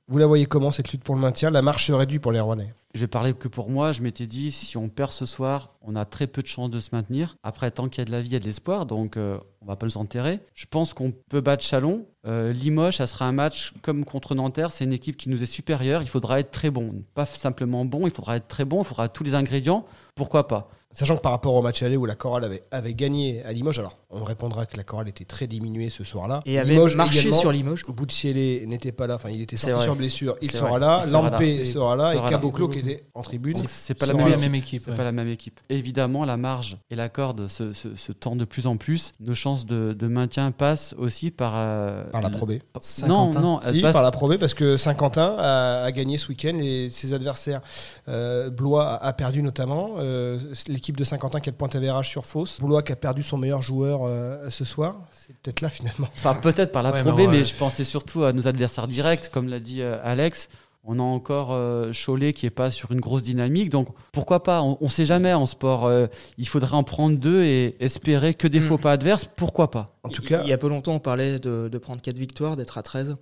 Vous 0.09 0.19
la 0.19 0.25
voyez 0.25 0.45
comment 0.45 0.71
cette 0.71 0.93
lutte 0.93 1.03
pour 1.03 1.15
le 1.15 1.21
maintien? 1.21 1.49
La 1.49 1.61
marche 1.61 1.87
se 1.87 1.91
réduit 1.91 2.19
pour 2.19 2.31
les 2.31 2.39
Rouennais. 2.39 2.73
Je 2.93 3.01
vais 3.01 3.07
parler 3.07 3.33
que 3.33 3.49
pour 3.49 3.69
moi. 3.69 3.91
Je 3.91 4.01
m'étais 4.01 4.25
dit, 4.25 4.51
si 4.51 4.77
on 4.77 4.87
perd 4.87 5.11
ce 5.11 5.25
soir, 5.25 5.73
on 5.81 5.97
a 5.97 6.05
très 6.05 6.27
peu 6.27 6.41
de 6.41 6.47
chances 6.47 6.69
de 6.69 6.79
se 6.79 6.91
maintenir. 6.93 7.35
Après, 7.43 7.69
tant 7.71 7.89
qu'il 7.89 7.99
y 7.99 8.01
a 8.03 8.05
de 8.05 8.11
la 8.11 8.21
vie, 8.21 8.29
il 8.29 8.33
y 8.33 8.35
a 8.37 8.39
de 8.39 8.45
l'espoir. 8.45 8.85
Donc, 8.85 9.17
euh, 9.17 9.37
on 9.59 9.65
va 9.65 9.75
pas 9.75 9.85
nous 9.85 9.97
enterrer. 9.97 10.39
Je 10.55 10.65
pense 10.65 10.93
qu'on 10.93 11.11
peut 11.11 11.41
battre 11.41 11.65
Chalon. 11.65 12.05
Euh, 12.25 12.53
Limoges, 12.53 12.97
ça 12.97 13.07
sera 13.07 13.25
un 13.25 13.33
match 13.33 13.73
comme 13.81 14.05
contre 14.05 14.33
Nanterre. 14.33 14.71
C'est 14.71 14.85
une 14.85 14.93
équipe 14.93 15.17
qui 15.17 15.27
nous 15.27 15.43
est 15.43 15.45
supérieure. 15.45 16.01
Il 16.01 16.07
faudra 16.07 16.39
être 16.39 16.51
très 16.51 16.71
bon. 16.71 17.03
Pas 17.13 17.25
simplement 17.25 17.83
bon, 17.83 18.07
il 18.07 18.11
faudra 18.11 18.37
être 18.37 18.47
très 18.47 18.63
bon. 18.63 18.83
Il 18.83 18.85
faudra 18.85 19.09
tous 19.09 19.25
les 19.25 19.35
ingrédients. 19.35 19.85
Pourquoi 20.15 20.47
pas? 20.47 20.69
Sachant 20.97 21.15
que 21.15 21.21
par 21.21 21.31
rapport 21.31 21.53
au 21.53 21.61
match 21.61 21.83
aller 21.83 21.95
où 21.95 22.07
la 22.07 22.15
chorale 22.15 22.43
avait, 22.43 22.63
avait 22.71 22.95
gagné 22.95 23.43
à 23.43 23.53
Limoges, 23.53 23.77
alors 23.77 23.95
on 24.09 24.23
répondra 24.23 24.65
que 24.65 24.75
la 24.77 24.83
chorale 24.83 25.07
était 25.07 25.25
très 25.25 25.45
diminuée 25.45 25.91
ce 25.91 26.03
soir-là. 26.03 26.41
et 26.47 26.57
avait 26.57 26.71
Limoges 26.73 26.95
marché 26.95 27.31
sur 27.33 27.51
Limoges. 27.51 27.85
Boutsielé 27.87 28.65
n'était 28.65 28.91
pas 28.91 29.05
là, 29.05 29.15
enfin 29.15 29.29
il 29.29 29.41
était 29.41 29.57
sorti 29.57 29.73
vrai. 29.75 29.83
sur 29.83 29.95
blessure, 29.95 30.37
il 30.41 30.49
sera 30.49 30.69
vrai. 30.71 30.79
là, 30.79 31.01
Il 31.03 31.09
sera 31.11 31.29
Lampé 31.29 31.57
là. 31.59 31.65
sera 31.65 31.95
là, 31.95 32.15
et. 32.15 32.29
Caboclo 32.29 32.67
qui 32.67 32.79
était 32.79 33.03
en 33.13 33.21
tribune. 33.21 33.55
C'est- 33.67 33.93
pas 33.93 34.05
la 34.07 34.13
même 34.15 34.27
la 34.51 34.57
équipe. 34.57 34.81
C'est 34.83 34.89
ouais. 34.91 34.97
pas 34.97 35.03
la 35.03 35.11
même 35.11 35.27
équipe. 35.27 35.59
Évidemment, 35.69 36.25
la 36.25 36.35
marge 36.37 36.77
et 36.89 36.95
la 36.95 37.09
corde 37.09 37.47
se, 37.47 37.73
se- 37.73 37.95
se 37.95 38.11
tendent 38.11 38.39
de 38.39 38.45
plus 38.45 38.65
en 38.65 38.77
plus. 38.77 39.13
Nos 39.19 39.35
chances 39.35 39.65
de, 39.67 39.93
de 39.93 40.07
maintien 40.07 40.51
passent 40.51 40.95
aussi 40.97 41.29
par. 41.29 41.53
euh, 41.55 42.03
Par 42.09 42.21
la 42.21 42.29
probée. 42.31 42.61
Non, 43.07 43.31
non, 43.33 43.59
Si, 43.71 43.81
passent- 43.81 43.93
par 43.93 44.01
la 44.03 44.11
probée, 44.11 44.37
parce 44.39 44.53
que 44.55 44.77
Saint-Quentin 44.77 45.35
a, 45.37 45.83
a 45.83 45.91
gagné 45.91 46.17
ce 46.17 46.29
week-end 46.29 46.57
et 46.59 46.89
ses 46.89 47.13
adversaires. 47.13 47.61
Euh, 48.07 48.49
Blois 48.49 48.87
a, 48.89 49.05
a 49.07 49.13
perdu 49.13 49.43
notamment. 49.43 49.95
Euh, 49.99 50.39
L'équipe 50.67 50.86
de 50.95 51.03
Saint-Quentin 51.03 51.39
qui 51.41 51.49
a 51.49 51.51
le 51.51 51.57
point 51.57 52.03
sur 52.03 52.25
Fausse. 52.25 52.59
Blois 52.61 52.83
qui 52.83 52.93
a 52.93 52.95
perdu 52.95 53.23
son 53.23 53.37
meilleur 53.37 53.61
joueur 53.61 54.01
euh, 54.05 54.49
ce 54.49 54.63
soir. 54.63 54.95
C'est 55.11 55.35
peut-être 55.37 55.61
là 55.61 55.69
finalement. 55.69 56.07
Enfin, 56.19 56.35
peut-être 56.35 56.71
par 56.71 56.83
la 56.83 56.91
Ouais, 56.91 57.03
probée, 57.03 57.27
mais 57.27 57.43
je 57.43 57.53
pensais 57.55 57.83
surtout 57.83 58.23
à 58.23 58.31
nos 58.33 58.47
adversaires 58.47 58.87
directs, 58.87 59.29
comme 59.29 59.49
l'a 59.49 59.59
dit 59.59 59.81
euh, 59.81 59.97
Alex. 60.03 60.49
On 60.89 60.99
a 60.99 61.03
encore 61.03 61.49
euh, 61.51 61.91
Cholet 61.91 62.31
qui 62.31 62.45
est 62.45 62.49
pas 62.49 62.71
sur 62.71 62.93
une 62.93 63.01
grosse 63.01 63.21
dynamique, 63.21 63.69
donc 63.69 63.89
pourquoi 64.13 64.41
pas? 64.43 64.61
On 64.61 64.77
ne 64.79 64.87
sait 64.87 65.03
jamais 65.03 65.33
en 65.33 65.45
sport. 65.45 65.85
euh, 65.85 66.07
il 66.37 66.47
faudrait 66.47 66.77
en 66.77 66.83
prendre 66.83 67.17
deux 67.17 67.43
et 67.43 67.75
espérer 67.83 68.33
que 68.33 68.47
des 68.47 68.61
Mm. 68.61 68.63
faux 68.63 68.77
pas 68.77 68.93
adverses. 68.93 69.25
Pourquoi 69.35 69.69
pas? 69.69 69.97
En 70.03 70.09
tout 70.09 70.21
Il- 70.21 70.29
cas, 70.29 70.41
il 70.43 70.49
y 70.49 70.53
a 70.53 70.57
peu 70.57 70.69
longtemps, 70.69 70.93
on 70.93 70.99
parlait 70.99 71.39
de, 71.39 71.67
de 71.69 71.77
prendre 71.77 72.01
4 72.01 72.17
victoires, 72.17 72.55
d'être 72.55 72.77
à 72.77 72.83
13. 72.83 73.17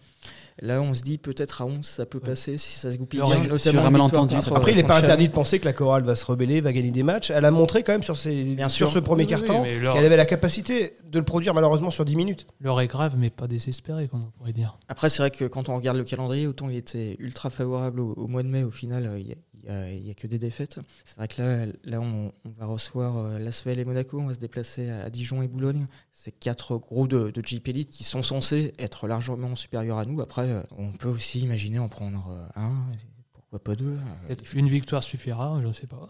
Là, 0.62 0.82
on 0.82 0.94
se 0.94 1.02
dit 1.02 1.18
peut-être 1.18 1.62
à 1.62 1.66
11, 1.66 1.86
ça 1.86 2.06
peut 2.06 2.18
Ouais. 2.18 2.30
passer 2.30 2.58
si 2.58 2.80
ça 2.80 2.90
se 2.92 2.98
goupille 2.98 3.20
bien. 3.20 3.44
Notamment 3.48 3.92
malentendu. 3.92 4.36
Après, 4.36 4.72
il 4.72 4.78
n'est 4.78 4.84
pas 4.84 4.98
interdit 5.00 5.28
de 5.28 5.34
penser 5.34 5.60
que 5.60 5.66
la 5.66 5.74
chorale 5.74 6.04
va 6.04 6.16
se 6.16 6.26
rebeller, 6.26 6.62
va 6.62 6.72
gagner 6.72 6.92
des 6.92 7.04
matchs. 7.04 7.30
Elle 7.30 7.44
a 7.44 7.52
montré 7.52 7.84
quand 7.84 7.92
même 7.92 8.04
sur, 8.04 8.16
ses, 8.16 8.44
Bien 8.44 8.70
sur 8.70 8.88
sûr. 8.90 8.94
ce 8.96 9.00
premier 9.00 9.26
Oui, 9.26 9.80
leur- 9.82 9.94
qu'elle 9.96 10.06
avait 10.06 10.16
la 10.16 10.26
capacité 10.26 10.96
de 11.12 11.20
le 11.20 11.26
produire 11.26 11.54
malheureusement 11.54 11.92
sur 11.92 12.06
10 12.06 12.16
minutes. 12.16 12.48
L'heure 12.62 12.80
est 12.80 12.88
grave, 12.88 13.16
mais 13.18 13.30
pas 13.30 13.48
désespérée, 13.48 14.08
comme 14.08 14.24
on 14.24 14.32
pourrait 14.40 14.54
dire. 14.54 14.78
Après, 14.88 15.10
c'est 15.10 15.22
vrai 15.24 15.32
que 15.32 15.46
quand 15.46 15.68
on 15.68 15.76
regarde 15.76 15.98
le 15.98 16.04
calendrier, 16.06 16.48
autant 16.48 16.70
il 16.70 16.78
était 16.78 17.18
ultra 17.20 17.50
favorable 17.50 18.00
au, 18.00 18.14
au 18.14 18.28
mois 18.28 18.44
de 18.44 18.48
mai, 18.48 18.64
au 18.64 18.72
final, 18.72 19.06
euh, 19.08 19.20
il 19.64 20.04
n'y 20.04 20.12
a, 20.12 20.14
que 20.14 20.28
des 20.28 20.40
défaites. 20.40 20.80
C'est 21.04 21.18
vrai 21.18 21.28
que 21.28 21.42
là, 21.42 21.66
là 21.84 22.02
on, 22.02 22.32
on 22.44 22.50
va 22.50 22.66
recevoir 22.66 23.18
euh, 23.18 23.40
Lasvel 23.40 23.80
et 23.80 23.86
Monaco, 23.86 24.20
on 24.20 24.28
va 24.28 24.34
se 24.34 24.40
déplacer 24.40 24.90
à, 24.90 25.04
à 25.04 25.10
Dijon 25.10 25.42
et 25.42 25.48
Boulogne. 25.48 25.88
C'est 26.12 26.32
quatre 26.32 26.78
groupes 26.78 27.10
de, 27.10 27.32
de 27.32 27.46
Jeep 27.46 27.68
Elite 27.68 27.90
qui 27.90 28.04
sont 28.04 28.24
censés 28.24 28.74
être 28.80 29.08
largement 29.08 29.56
supérieurs 29.56 29.98
à 29.98 30.06
nous. 30.06 30.22
Après, 30.22 30.50
euh, 30.50 30.64
on 30.78 30.92
peut 30.94 31.10
aussi 31.10 31.40
imaginer 31.40 31.80
en 31.80 31.90
prendre 31.90 32.28
euh, 32.30 32.48
un, 32.56 32.86
pourquoi 33.34 33.60
pas 33.60 33.76
deux. 33.76 33.98
Peut-être 34.28 34.56
une 34.56 34.70
victoire 34.70 35.04
suffira, 35.04 35.60
je 35.62 35.68
ne 35.68 35.74
sais 35.74 35.88
pas. 35.88 36.10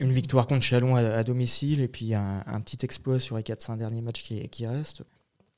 Une 0.00 0.12
victoire 0.12 0.46
contre 0.46 0.62
Chalon 0.62 0.96
à, 0.96 1.00
à 1.00 1.24
domicile 1.24 1.80
et 1.80 1.88
puis 1.88 2.14
un, 2.14 2.44
un 2.46 2.60
petit 2.60 2.84
exploit 2.84 3.18
sur 3.18 3.36
les 3.36 3.42
4-5 3.42 3.78
derniers 3.78 4.02
matchs 4.02 4.22
qui, 4.22 4.48
qui 4.48 4.66
restent. 4.66 5.02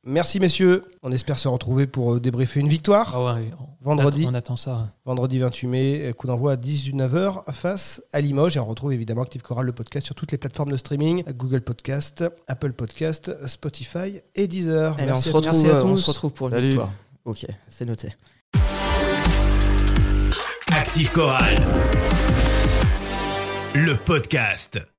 Merci 0.08 0.38
messieurs. 0.38 0.84
On 1.02 1.10
espère 1.10 1.36
se 1.36 1.48
retrouver 1.48 1.88
pour 1.88 2.14
euh, 2.14 2.20
débriefer 2.20 2.60
une 2.60 2.68
victoire. 2.68 3.12
Ah 3.14 3.34
ouais, 3.34 3.50
on- 3.58 3.66
Vendredi. 3.90 4.24
On 4.28 4.34
attend 4.34 4.56
ça. 4.56 4.86
Vendredi 5.04 5.38
28 5.40 5.66
mai, 5.66 6.00
euh, 6.06 6.12
coup 6.12 6.28
d'envoi 6.28 6.52
à 6.52 6.56
19h 6.56 7.52
face 7.52 8.00
à 8.12 8.20
Limoges. 8.20 8.56
Et 8.56 8.60
on 8.60 8.64
retrouve 8.66 8.92
évidemment 8.92 9.22
Active 9.22 9.42
Chorale, 9.42 9.66
le 9.66 9.72
podcast 9.72 10.06
sur 10.06 10.14
toutes 10.14 10.30
les 10.30 10.38
plateformes 10.38 10.70
de 10.70 10.76
streaming 10.76 11.24
Google 11.36 11.60
Podcast, 11.60 12.24
Apple 12.46 12.72
Podcast, 12.72 13.32
Spotify 13.48 14.20
et 14.36 14.46
Deezer. 14.46 14.94
Allez, 14.98 15.10
on, 15.10 15.14
Merci 15.14 15.24
se 15.24 15.30
à 15.30 15.32
retrouve, 15.38 15.62
tous. 15.62 15.68
euh, 15.68 15.82
on 15.84 15.96
se 15.96 16.06
retrouve 16.10 16.32
pour 16.32 16.48
une 16.48 16.54
Salut. 16.54 16.66
victoire. 16.68 16.92
Ok, 17.24 17.44
c'est 17.68 17.84
noté. 17.84 18.12
Active 20.72 21.10
Chorale. 21.12 21.56
Le 23.74 23.96
podcast. 23.96 24.86